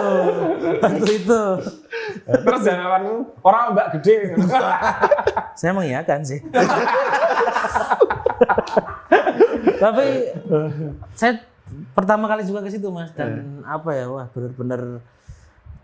[0.80, 1.42] Waktu itu.
[2.28, 4.36] Terus jawabanmu orang mbak gede.
[5.56, 6.40] Saya mengiyakan sih.
[9.84, 10.06] Tapi
[11.16, 11.34] saya
[11.94, 15.04] pertama kali juga ke situ Mas dan apa ya wah benar-benar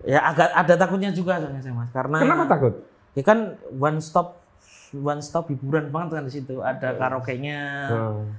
[0.01, 2.73] ya agak ada takutnya juga soalnya saya Mas karena Kenapa takut?
[3.15, 3.39] Ya kan
[3.71, 4.43] one stop
[4.93, 7.59] one stop hiburan banget kan di situ ada karaoke-nya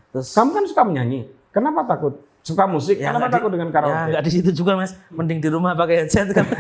[0.08, 1.26] terus Kamu kan suka menyanyi.
[1.50, 2.20] Kenapa takut?
[2.40, 2.96] Suka musik.
[2.96, 4.08] Ya, Kenapa takut di- dengan Ya karaoke?
[4.12, 6.44] nggak di situ juga mas, mending di rumah pakai headset kan.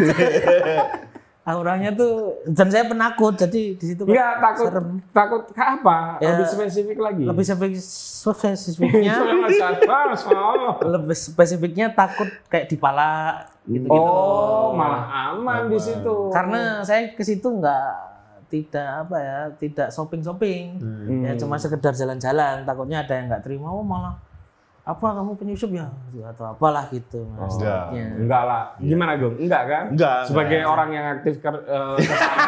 [1.46, 4.66] Auranya tuh dan saya penakut jadi di situ Enggak takut.
[4.66, 4.86] serem.
[5.08, 6.18] Takut ke apa?
[6.18, 7.22] Ya, Lebih spesifik lagi.
[7.22, 9.14] Lebih spesifik- spesifiknya
[10.92, 13.94] lebih spesifiknya takut kayak dipala gitu gitu.
[13.94, 16.30] oh, malah aman di situ.
[16.30, 17.88] Karena saya ke situ nggak
[18.46, 21.22] tidak apa ya tidak shopping shopping Hmm.
[21.22, 24.14] ya cuma sekedar jalan-jalan takutnya ada yang nggak terima oh malah
[24.86, 25.90] apa kamu penyusup ya
[26.30, 27.90] atau apalah gitu mas Enggak.
[27.90, 28.06] takutnya.
[28.22, 28.62] Enggak lah.
[28.78, 29.34] Gimana, Gung?
[29.34, 29.84] Enggak kan?
[29.90, 30.70] Enggak, Sebagai enggak.
[30.70, 32.46] orang yang aktif ke, eh, sana.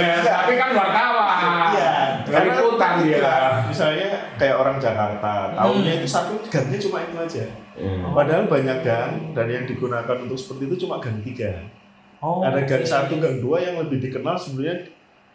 [0.00, 1.28] Nah, tapi kan wartawan.
[1.76, 1.92] Iya.
[2.24, 3.36] Dari hutan dia.
[3.68, 4.08] Misalnya
[4.40, 7.44] kayak orang Jakarta, tahunya itu satu gangnya cuma itu aja.
[8.08, 11.52] Padahal banyak gang dan yang digunakan untuk seperti itu cuma gang tiga.
[12.18, 14.88] oh Ada gang satu, gang dua yang lebih dikenal sebenarnya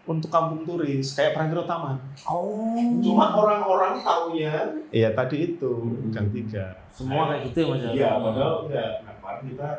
[0.10, 2.02] untuk kampung turis kayak Prantiro Taman.
[2.26, 4.54] oh Cuma orang-orang taunya
[4.90, 5.72] ya tadi itu
[6.10, 6.74] gang tiga.
[6.90, 7.90] semua kayak gitu ya mas ya?
[7.94, 8.90] Iya, padahal enggak.
[9.00, 9.70] Nah, kemarin kita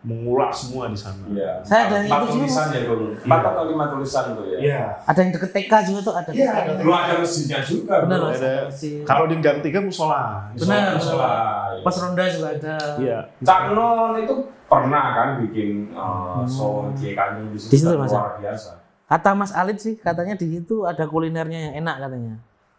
[0.00, 1.24] mengulas semua di sana.
[1.28, 1.60] Iya.
[1.60, 3.04] Saya ada Empat itu juga, tulisan ya, Gung.
[3.20, 4.58] Empat atau lima tulisan tuh ya.
[4.58, 4.82] Iya.
[5.02, 6.56] ada yang deket TK juga tuh ada Iya, TK.
[6.58, 7.94] ada Lu ada mesinnya juga.
[8.04, 8.54] benar Ada.
[9.04, 10.48] Kalau di gang tiga musola.
[10.54, 10.96] Benar.
[10.96, 11.32] Musola.
[11.80, 13.18] pas ronda juga ada Iya.
[13.40, 18.40] Cak Non itu pernah kan bikin uh, show JKN di situ, Di situ, Mas, luar
[18.40, 18.79] biasa.
[19.10, 22.34] Kata Mas Alit sih katanya di situ ada kulinernya yang enak katanya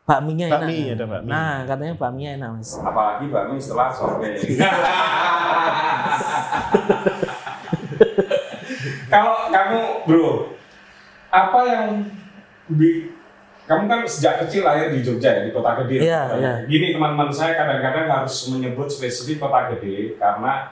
[0.07, 1.27] bakminya enak Bakmi, ada bakmi.
[1.29, 4.31] nah katanya bakminya enak mas Apalagi bakmi setelah sore.
[9.11, 10.55] Kalau kamu, bro,
[11.27, 12.07] apa yang
[12.71, 13.11] di
[13.67, 15.99] kamu kan sejak kecil lahir di Jogja ya, di kota gede.
[16.03, 16.53] Iya, iya.
[16.67, 20.71] Gini teman-teman saya kadang-kadang harus menyebut spesifik kota gede karena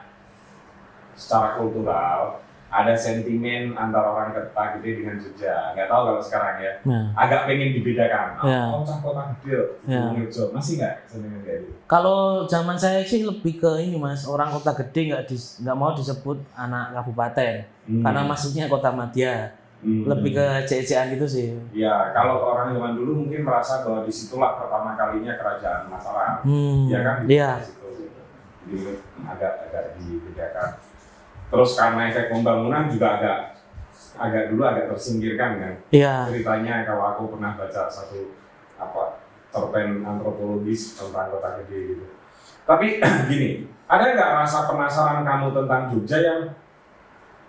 [1.16, 2.40] secara kultural
[2.70, 5.74] ada sentimen antara orang kota gede dengan Jogja.
[5.74, 6.74] Nggak tahu kalau sekarang ya.
[6.86, 8.38] nah Agak pengen dibedakan.
[8.40, 8.62] Iya.
[8.70, 10.02] Oh, cah kota gede, Iya.
[10.06, 10.44] Gunung Jogja.
[10.54, 11.74] Masih nggak sentimen kayak gitu?
[11.84, 15.92] Kalau zaman saya sih lebih ke ini mas, orang kota gede nggak dis- nggak mau
[15.92, 18.02] disebut anak kabupaten, Hmm.
[18.02, 19.50] karena masuknya kota madya,
[19.80, 20.04] Hmm.
[20.06, 21.50] lebih ke cecean gitu sih.
[21.72, 26.44] Ya, kalau orang zaman dulu mungkin merasa bahwa di situlah pertama kalinya kerajaan Mataram.
[26.44, 27.16] Hmm, Ya kan?
[27.26, 27.52] Iya.
[27.64, 27.90] Gitu.
[28.70, 30.70] Jadi agak agak dibedakan.
[31.50, 33.40] Terus karena efek pembangunan juga agak
[34.20, 35.74] agak dulu agak tersingkirkan kan.
[35.90, 36.30] Iya.
[36.30, 38.36] Ceritanya kalau aku pernah baca satu
[38.78, 39.18] apa
[39.50, 42.06] cerpen antropologis tentang kota gede gitu.
[42.64, 43.50] Tapi gini,
[43.90, 46.42] ada nggak rasa penasaran kamu tentang Jogja yang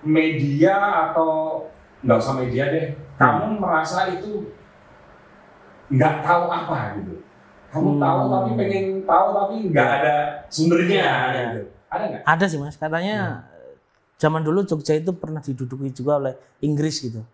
[0.01, 0.75] media
[1.11, 1.65] atau
[2.01, 2.87] nggak usah media deh,
[3.21, 4.49] kamu merasa itu
[5.93, 7.15] nggak tahu apa gitu.
[7.71, 8.03] Kamu Hmm.
[8.03, 10.17] tahu tapi pengen tahu tapi nggak ada
[10.49, 11.43] sumbernya Iya.
[11.53, 11.61] gitu.
[11.91, 12.23] Ada nggak?
[12.25, 13.45] Ada sih mas, katanya
[14.21, 17.25] zaman dulu Jogja itu pernah diduduki juga oleh Inggris gitu.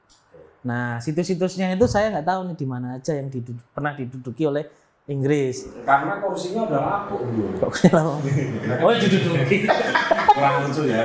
[0.63, 4.71] Nah situs-situsnya itu saya nggak tahu nih di mana aja yang diduduk, pernah diduduki oleh
[5.11, 5.67] Inggris.
[5.83, 7.47] Karena kursinya udah lapuk dulu.
[7.91, 8.19] Lama?
[8.87, 9.67] Oh diduduki.
[10.35, 11.03] Kurang lucu ya.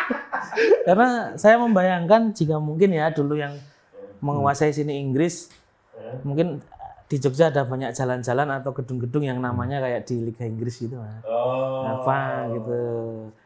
[0.88, 3.56] Karena saya membayangkan jika mungkin ya dulu yang
[4.20, 5.52] menguasai sini Inggris,
[6.24, 6.60] mungkin
[7.04, 11.20] di Jogja ada banyak jalan-jalan atau gedung-gedung yang namanya kayak di Liga Inggris gitu mas.
[11.22, 11.84] Oh.
[11.84, 12.80] Apa gitu.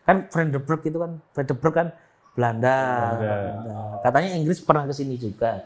[0.06, 1.88] Kan Vandenberg itu kan Vandenberg kan
[2.32, 2.78] Belanda.
[3.18, 3.76] Belanda.
[4.00, 5.58] Katanya Inggris pernah ke sini juga.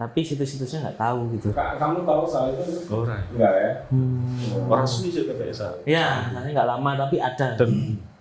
[0.00, 1.52] Tapi situs-situsnya nggak tahu gitu.
[1.52, 2.88] Ka- Kamu tahu soal itu?
[2.88, 3.20] Orang.
[3.36, 3.70] Enggak ya?
[3.92, 4.64] Hmm.
[4.64, 5.76] Orang Swiss ya katanya saya.
[5.84, 7.48] Ya, katanya nggak lama tapi ada.
[7.60, 7.70] Dan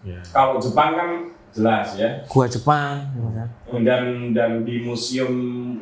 [0.03, 0.19] ya.
[0.27, 1.09] Kalau Jepang kan
[1.49, 2.09] jelas ya.
[2.25, 3.47] Gua Jepang, gitu kan.
[3.81, 5.33] Dan dan di museum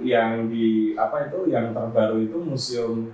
[0.01, 3.11] yang di apa itu yang terbaru itu museum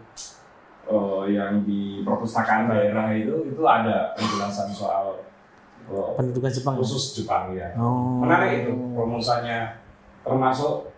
[0.86, 5.18] oh, yang di perpustakaan daerah itu itu ada penjelasan soal
[5.88, 6.76] oh, pendudukan Jepang.
[6.78, 7.74] khusus Jepang ya.
[7.78, 8.22] Oh.
[8.22, 9.82] Menarik itu rumusannya
[10.22, 10.94] termasuk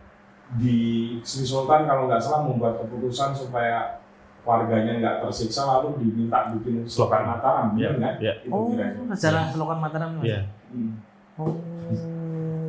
[0.58, 0.78] di
[1.26, 3.98] Sri Sultan kalau nggak salah membuat keputusan supaya
[4.46, 8.14] warganya nggak tersiksa lalu diminta bikin slogan Mataram, benar nggak?
[8.22, 8.34] iya.
[8.46, 8.70] Itu Oh,
[9.10, 10.10] sejarah selokan Mataram.
[10.22, 10.26] Mas?
[10.30, 10.40] Iya.
[10.70, 11.02] Hmm.
[11.36, 11.56] Oh.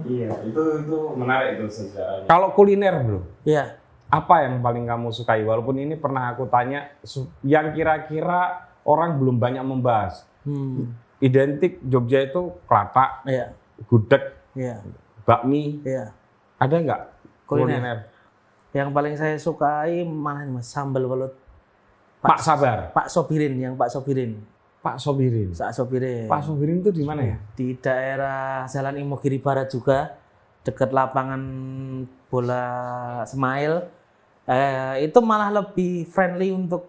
[0.07, 2.27] Iya, itu itu menarik itu sejarahnya.
[2.31, 3.75] Kalau kuliner bro, Iya.
[4.07, 5.43] apa yang paling kamu sukai?
[5.43, 6.95] Walaupun ini pernah aku tanya,
[7.43, 10.23] yang kira-kira orang belum banyak membahas.
[10.47, 10.95] Hmm.
[11.19, 13.47] Identik Jogja itu kelatak, Iya.
[13.91, 14.23] gudeg,
[14.55, 14.79] Iya.
[15.27, 16.15] bakmi, Iya.
[16.59, 17.03] ada nggak
[17.47, 18.11] Kuliner.
[18.75, 20.67] Yang paling saya sukai mana nih Mas?
[20.67, 21.35] Sambal welut.
[22.21, 24.43] Pak Sabar, Pak Sobirin, yang Pak Sobirin.
[24.87, 25.51] Pak Sobirin.
[25.51, 26.31] Pak Sobirin.
[26.31, 27.37] Pak Sobirin itu di mana ya?
[27.59, 30.15] Di daerah Jalan Imogiri Barat juga,
[30.63, 31.43] dekat lapangan
[32.31, 32.67] bola
[33.27, 33.83] Semail.
[34.47, 36.87] Eh, itu malah lebih friendly untuk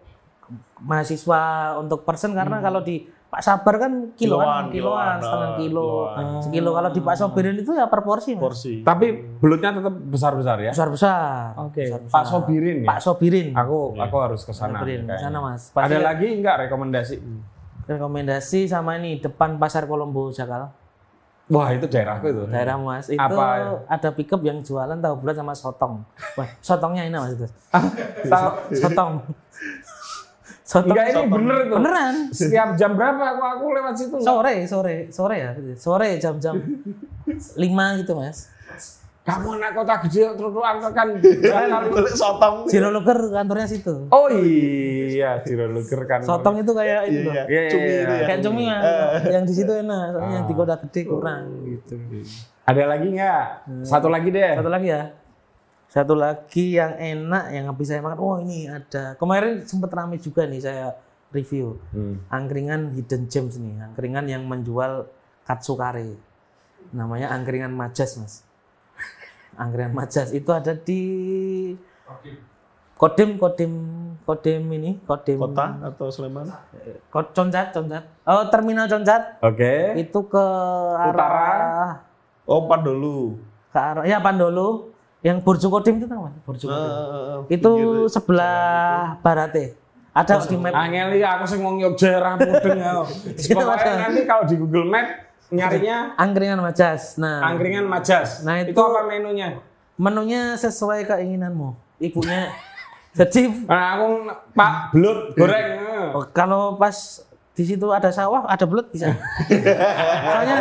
[0.77, 5.57] mahasiswa, untuk person karena kalau di Pak Sabar kan Kiloan, kiloan, kiloan, kiloan, setengah ah,
[5.59, 6.25] kilo, kiloan.
[6.45, 6.69] sekilo.
[6.77, 8.43] Kalau di Pak Sobirin itu ya per porsi, Mas.
[8.45, 8.73] Porsi.
[8.87, 9.07] Tapi
[9.41, 10.71] belutnya tetap besar-besar ya?
[10.71, 11.51] besar besar.
[11.59, 12.87] Oke, Pak Sobirin ya?
[12.87, 13.51] Pak Sobirin.
[13.51, 14.79] Aku aku harus ke sana.
[14.79, 15.19] Sobirin, kayaknya.
[15.19, 15.73] sana mas.
[15.73, 17.15] Ada Pasti lagi nggak rekomendasi?
[17.87, 20.69] Rekomendasi sama ini depan pasar Kolombo Jakal.
[21.47, 22.43] Wah itu daerahku itu.
[22.51, 23.67] Daerah mas itu Apa ya?
[23.87, 26.03] ada pickup yang jualan tahu bulat sama sotong.
[26.35, 27.47] Wah, sotongnya ini mas itu.
[28.27, 28.49] Tahu?
[28.75, 29.11] Sotong.
[30.67, 30.91] Sotong.
[30.91, 31.75] Enggak ini bener itu.
[31.79, 32.13] Beneran.
[32.35, 34.19] Setiap jam berapa aku aku lewat situ?
[34.19, 35.51] Sore, sore, sore ya.
[35.79, 37.55] Sore jam-jam 5
[38.03, 38.51] gitu mas.
[39.27, 42.63] Kamu anak kota gede terus lu angkat Balik sotong.
[42.71, 44.07] Jirologer kantornya situ.
[44.07, 46.23] Oh iya, Jiroluger kan.
[46.23, 47.27] Sotong itu kayak itu.
[47.27, 47.33] Iya, loh.
[47.35, 47.99] Iya, iya, Cumi iya.
[47.99, 48.23] itu ya.
[48.23, 49.23] Kayak cumi Mas.
[49.27, 51.95] yang di situ enak, soalnya yang di kota gede kurang gitu.
[52.63, 53.43] Ada lagi nggak?
[53.83, 54.53] Satu lagi deh.
[54.55, 55.03] Satu lagi ya.
[55.91, 58.19] Satu lagi yang enak yang habis saya makan.
[58.23, 59.19] Oh ini ada.
[59.19, 60.95] Kemarin sempat ramai juga nih saya
[61.35, 61.75] review.
[61.91, 62.23] Hmm.
[62.31, 63.91] Angkringan Hidden Gems nih.
[63.91, 65.03] Angkringan yang menjual
[65.43, 66.15] katsu kare.
[66.95, 68.46] Namanya angkringan Majas mas.
[69.57, 71.01] Angkringan Majas itu ada di
[72.93, 73.73] Kodim, Kodim,
[74.21, 76.49] Kodim ini, Kodim Kota atau Sleman?
[77.07, 78.03] Ko- Concat, Concat.
[78.23, 79.93] Oh terminal Concat Oke.
[79.95, 80.45] itu ke
[80.95, 82.01] arah
[82.43, 83.37] Oh, Pan dulu.
[83.67, 84.89] ke arah ya Pandolo
[85.19, 86.93] yang Burjo Kodim itu kan mas Burjo Kodim.
[87.51, 87.71] itu
[88.07, 89.75] sebelah barate
[90.09, 93.05] ada di map Angeli aku sing wong Yogya ra mudeng ya.
[93.53, 97.15] Pokoknya nanti kalau di Google Map nyarinya angkringan majas.
[97.15, 97.39] Nah.
[97.45, 98.43] angkringan Majas.
[98.43, 99.49] Nah, itu, itu- apa menunya?
[99.95, 101.73] menunya sesuai keinginanmu.
[101.97, 102.53] Ibunya
[103.11, 104.07] jadi Nah, aku
[104.53, 105.67] Pak belut goreng.
[106.13, 106.93] oh, kalau pas
[107.57, 109.17] di situ ada sawah ada belut bisa.
[109.49, 110.57] Soalnya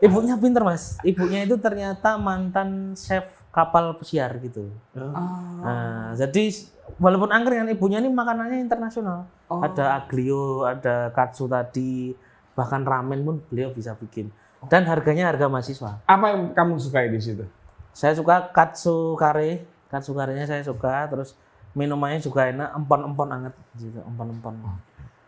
[0.00, 0.98] ibunya pinter mas.
[1.02, 4.66] Ibunya itu ternyata mantan chef kapal pesiar gitu.
[4.94, 6.50] Nah, jadi
[6.98, 9.30] walaupun angkringan ibunya ini makanannya internasional.
[9.46, 12.14] Ada aglio, ada katsu tadi,
[12.60, 14.28] bahkan ramen pun beliau bisa bikin.
[14.68, 16.04] Dan harganya harga mahasiswa.
[16.04, 17.48] Apa yang kamu sukai di situ?
[17.96, 21.32] Saya suka katsu kare, katsu karenya saya suka, terus
[21.72, 24.60] minumannya juga enak, empon-empon anget gitu, empon-empon.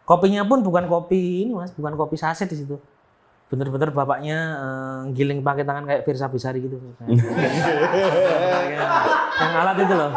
[0.05, 2.77] Kopinya pun bukan kopi ini mas, bukan kopi saset di situ.
[3.49, 6.77] Bener-bener bapaknya eh, giling pakai tangan kayak Firsa Besari gitu.
[9.41, 10.13] yang alat itu loh.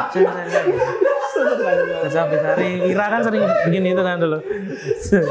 [2.03, 4.43] Firsa Besari, Ira kan sering bikin itu kan dulu.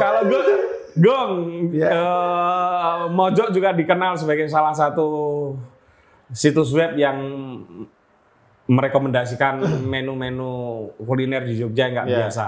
[0.00, 1.32] Kalau gue Gong,
[1.74, 5.06] eh, Mojok juga dikenal sebagai salah satu
[6.30, 7.18] situs web yang
[8.64, 10.48] merekomendasikan menu-menu
[10.96, 12.18] kuliner di Jogja yang nggak Iya.
[12.22, 12.46] biasa.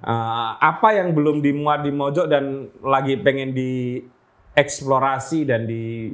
[0.00, 2.44] Eh, apa yang belum dimuat di Mojok dan
[2.80, 6.08] lagi pengen dieksplorasi dan di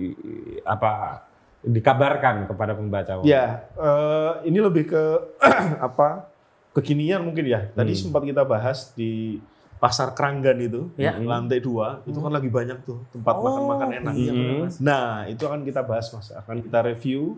[0.66, 1.22] apa
[1.62, 3.22] dikabarkan kepada pembaca?
[3.22, 5.02] Ya, eh, ini lebih ke
[5.86, 6.26] apa?
[6.74, 7.70] Kekinian mungkin ya.
[7.70, 9.38] Tadi sempat kita bahas di
[9.76, 11.12] pasar Keranggan itu, Ya.
[11.14, 14.12] lantai dua, itu kan lagi banyak tuh tempat makan-makan enak.
[14.14, 14.76] iya, Mas.
[14.78, 17.36] Nah, itu akan kita bahas mas, akan kita review.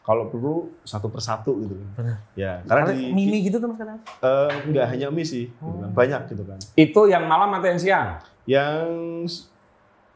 [0.00, 1.88] Kalau perlu satu persatu gitu kan.
[1.94, 2.18] Benar.
[2.32, 4.00] Ya, karena Karena di, Mimi gitu kan mas katanya.
[4.18, 5.90] eh, nggak hanya mie sih, gitu kan.
[5.92, 6.58] banyak gitu kan.
[6.74, 8.08] Itu yang malam atau yang siang?
[8.42, 8.88] Yang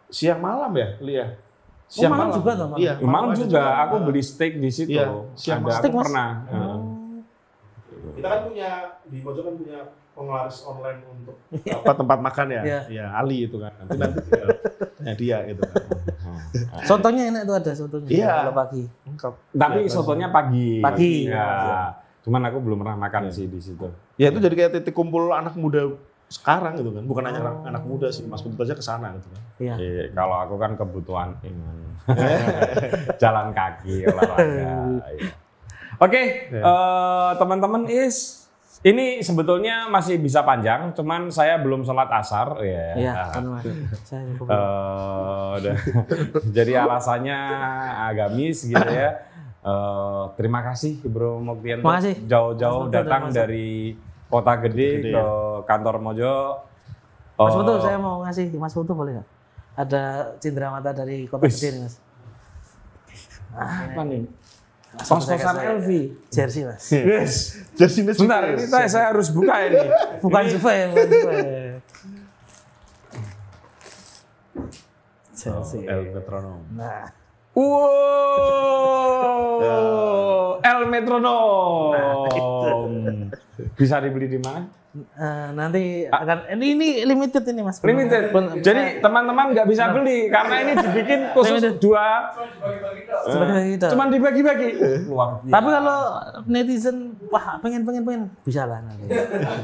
[0.08, 1.26] siang malam ya, Lia.
[1.92, 2.80] Oh, malam juga tuh, malam?
[2.80, 3.60] Iya, malam ada juga.
[3.82, 4.96] Aku beli steak di situ.
[4.96, 5.68] Iya, siang Ada, malam.
[5.68, 6.04] aku Steak, Mas?
[6.04, 6.30] pernah.
[6.48, 6.80] Oh.
[8.12, 8.70] kita kan punya
[9.04, 9.78] di pojok kan punya
[10.12, 11.36] penglaris online untuk
[11.78, 12.62] apa tempat makan ya.
[12.62, 12.80] Iya.
[12.88, 13.72] Ya Ali itu kan.
[13.80, 14.18] Nanti nanti
[14.96, 15.82] tanya dia gitu kan.
[16.88, 18.08] Sotonya enak tuh ada sotonya.
[18.08, 18.28] Iya.
[18.44, 18.82] Kalau pagi.
[19.04, 19.32] Lengkap.
[19.52, 20.68] Tapi Ya, sotonya pagi.
[20.78, 21.14] Pagi.
[21.26, 21.48] Ya.
[22.22, 23.34] Cuman aku belum pernah makan Iya.
[23.34, 23.88] sih di situ.
[24.14, 25.96] Ya itu jadi kayak titik kumpul anak muda
[26.28, 27.04] sekarang gitu kan.
[27.04, 29.42] Bukan hanya anak, anak muda sih, Mas Putut aja ke sana gitu kan.
[29.58, 29.74] Iya.
[29.76, 31.76] Eh, kalau aku kan kebutuhan iman.
[33.16, 34.44] jalan kaki olahraga.
[34.44, 34.74] iya.
[35.98, 36.62] Oke, Ya.
[36.62, 38.41] eh, teman-teman is
[38.82, 42.86] ini sebetulnya masih bisa panjang, cuman saya belum sholat asar ya.
[42.92, 43.26] Iya, Ah.
[43.30, 43.62] kan Mas.
[44.02, 44.50] Saya lupa.
[44.50, 45.76] Eh, udah.
[46.56, 47.38] jadi alasannya
[48.08, 49.22] agamis gitu ya.
[49.60, 52.26] Eh, terima kasih Bro Moktianto Makasih.
[52.26, 53.36] jauh-jauh Mas datang masuk.
[53.36, 53.94] dari
[54.26, 55.24] kota gede Gede, ke
[55.62, 56.34] kantor Mojo.
[57.32, 59.28] Mas Eh, Putu, saya mau ngasih Mas Putu boleh nggak?
[59.74, 60.02] Ada
[60.36, 61.54] cindera mata dari kota Wis.
[61.56, 61.94] gede nih Mas.
[63.52, 64.26] apa nih?
[64.92, 65.88] Kos-kosan LV.
[66.28, 66.92] Jersey Mas.
[66.92, 67.56] Yes.
[67.72, 69.80] Jadi ini Sebentar, ini saya, saya harus buka ini.
[70.20, 71.40] Bukan Juve, bukan Juve.
[75.32, 75.88] Jersey.
[75.88, 76.60] El Metronom.
[76.76, 77.08] Nah,
[77.52, 77.76] Wow,
[80.72, 81.92] El Metronom.
[83.72, 84.66] Bisa dibeli di mana?
[84.92, 87.80] eh, nanti akan ini ini limited ini Mas.
[87.80, 88.28] Limited.
[88.28, 91.80] Pen- Jadi teman-teman nggak bisa beli karena ini dibikin khusus Limited.
[91.80, 92.28] dua.
[93.72, 93.86] Kita.
[93.88, 94.68] Cuman dibagi-bagi.
[95.08, 95.48] Luar biasa.
[95.50, 95.98] Tapi kalau
[96.44, 96.96] netizen
[97.26, 99.08] wah pengen pengen pengen bisa lah nanti.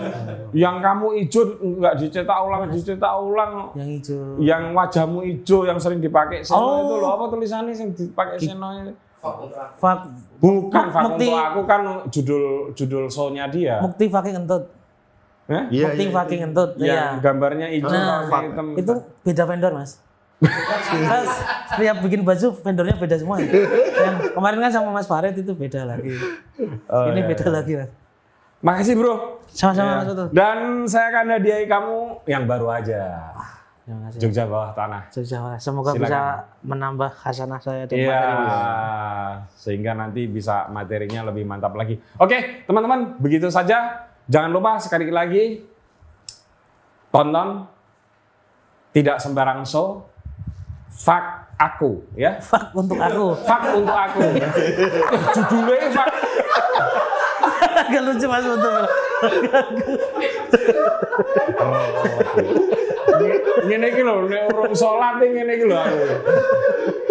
[0.64, 1.42] Yang kamu hijau
[1.76, 3.52] nggak dicetak ulang, dicetak ulang.
[3.74, 4.20] Yang hijau.
[4.40, 6.76] Yang wajahmu hijau yang sering dipakai Seno Oh.
[6.80, 8.92] itu loh apa tulisannya yang dipakai Seno itu?
[9.18, 9.98] Fak
[10.38, 13.82] Bukan Fak Mukti- untuk aku kan judul judul show-nya dia.
[13.82, 14.70] Mukti fucking kentut.
[15.48, 15.64] Hah?
[15.66, 16.40] Iya, Mukti fucking.
[16.44, 17.02] Yang Iya.
[17.18, 18.66] gambarnya hijau Nah, hitam.
[18.76, 18.92] itu
[19.24, 19.98] beda vendor mas.
[20.38, 21.18] Kita
[21.68, 23.42] setiap bikin baju vendornya beda semua.
[23.42, 26.14] Yang kemarin kan sama Mas Farid itu beda lagi.
[26.86, 27.90] Oh, Ini iya, beda lagi mas.
[28.58, 29.42] Makasih bro.
[29.48, 29.96] Sama-sama Ya.
[30.04, 30.30] Mas.
[30.30, 33.02] Dan saya akan hadiahi kamu yang baru aja.
[33.88, 34.20] Terima kasih.
[34.20, 35.08] Jogja bawah tanah.
[35.08, 35.64] Jogja, Mas.
[35.64, 36.04] Semoga Silakan.
[36.04, 36.20] bisa
[36.60, 38.44] menambah khasanah saya dan Iya, materi.
[39.56, 41.96] Sehingga nanti bisa materinya lebih mantap lagi.
[42.20, 44.04] Oke, teman-teman, begitu saja.
[44.28, 45.64] Jangan lupa sekali lagi
[47.08, 47.64] tonton
[48.92, 50.04] tidak sembarang show.
[50.92, 52.36] Fuck aku, ya.
[52.44, 53.40] Fuck untuk aku.
[53.40, 54.20] Fuck untuk aku.
[55.48, 56.12] Judulnya fuck.
[57.88, 58.72] Agak lucu Mas Putu.
[63.66, 65.98] Ngene iki lho, nek urung salat iki ngene iki lho aku.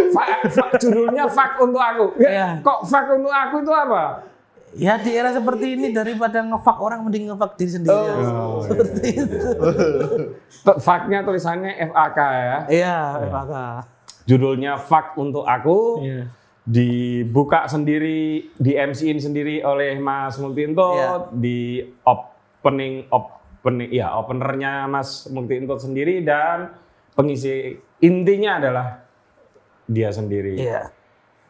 [0.08, 2.06] Fuck, fuck, judulnya fuck untuk aku.
[2.18, 2.48] Ya, Iya.
[2.64, 4.04] Kok fuck untuk aku itu apa?
[4.78, 7.98] Ya di era seperti ini daripada ngefuck orang mending ngefuck diri sendiri.
[7.98, 8.62] Oh.
[8.62, 9.48] Seperti itu.
[10.64, 12.58] Tuh, Fuck-nya tulisannya FAK ya.
[12.68, 13.54] Iya, FAK.
[14.28, 16.04] Judulnya fuck untuk aku.
[16.04, 16.28] Iya.
[16.68, 21.32] Dibuka sendiri, di MC-in sendiri oleh Mas Multinto, Iya.
[21.32, 26.76] di opening opening ya openernya Mas Multinto sendiri dan
[27.16, 28.88] pengisi intinya adalah
[29.88, 30.60] dia sendiri.
[30.60, 30.92] Iya.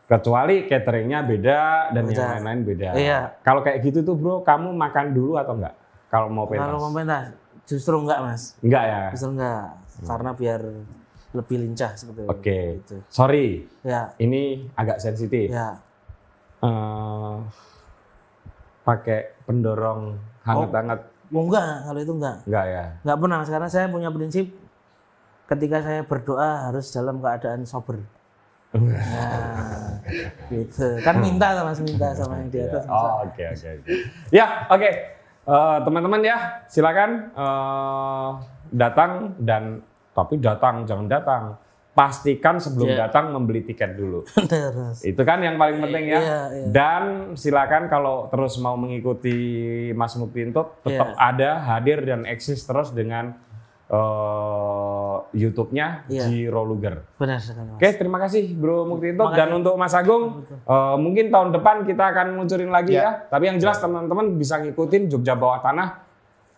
[0.05, 1.61] Kecuali cateringnya beda
[1.91, 2.13] dan Beda.
[2.13, 2.89] yang lain-lain beda.
[2.93, 3.19] Iya.
[3.41, 5.73] Kalau kayak gitu tuh bro, kamu makan dulu atau enggak?
[6.07, 6.63] Kalau mau pentas?
[6.63, 7.21] Kalau pemerintah
[7.65, 9.01] justru enggak mas, Enggak ya?
[9.11, 9.65] justru enggak,
[10.05, 10.61] karena biar
[11.35, 12.29] lebih lincah seperti itu.
[12.29, 12.59] Oke.
[12.81, 12.95] Gitu.
[13.07, 15.49] Sorry, Ya, ini agak sensitif.
[15.49, 15.79] ya.
[16.57, 17.35] Eh,
[18.81, 22.37] pakai pendorong hangat-hangat Oh, enggak, kalau itu enggak.
[22.47, 22.85] enggak ya?
[23.03, 24.47] Enggak pernah, karena saya punya prinsip
[25.45, 27.99] ketika saya berdoa harus dalam keadaan sober.
[28.71, 29.99] Nah,
[30.47, 30.87] gitu.
[31.03, 32.83] Kan minta sama mas minta sama yang di atas.
[32.87, 33.91] Oh, oke oke oke.
[34.29, 34.89] Ya, oke.
[35.47, 38.29] Eh, teman-teman ya, silakan eh,
[38.71, 39.83] datang dan
[40.17, 41.43] tapi datang jangan datang.
[41.93, 42.97] Pastikan sebelum Iya.
[43.03, 44.21] datang membeli tiket dulu.
[45.03, 46.19] Itu kan yang paling penting ya.
[46.19, 46.65] Iya, iya.
[46.67, 47.03] Dan
[47.33, 49.33] silakan kalau terus mau mengikuti
[49.93, 51.17] Mas Mupinto tetap Iya.
[51.19, 53.33] ada hadir dan eksis terus dengan
[53.87, 56.23] eh, YouTube-nya Iya.
[56.27, 57.01] Jiro Luger.
[57.15, 57.77] Benar sekali, Mas.
[57.77, 59.39] Oke, terima kasih Bro Muktinto Makasih.
[59.39, 63.01] dan untuk Mas Agung eh, mungkin tahun depan kita akan munculin lagi Ya.
[63.01, 63.11] ya.
[63.25, 66.03] Tapi yang jelas teman-teman bisa ngikutin Jogja Bawah Tanah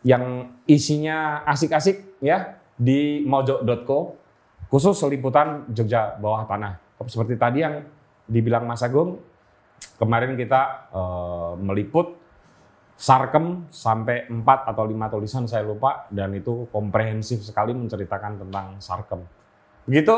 [0.01, 0.23] yang
[0.65, 4.15] isinya asik-asik ya di mojok.co
[4.71, 6.79] khusus liputan Jogja Bawah Tanah.
[7.03, 7.83] Seperti tadi yang
[8.23, 9.19] dibilang Mas Agung,
[9.99, 12.15] kemarin kita eh, meliput
[12.99, 19.23] Sarkem sampai 4 atau 5 tulisan saya lupa dan itu komprehensif sekali menceritakan tentang Sarkem.
[19.87, 20.15] Begitu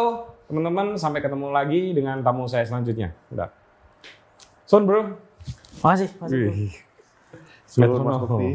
[0.49, 3.13] teman-teman sampai ketemu lagi dengan tamu saya selanjutnya.
[3.29, 3.53] Udah.
[4.65, 5.13] Son bro.
[5.85, 6.29] Makasih, Mas.
[7.69, 8.49] Suruh Mas Mukti.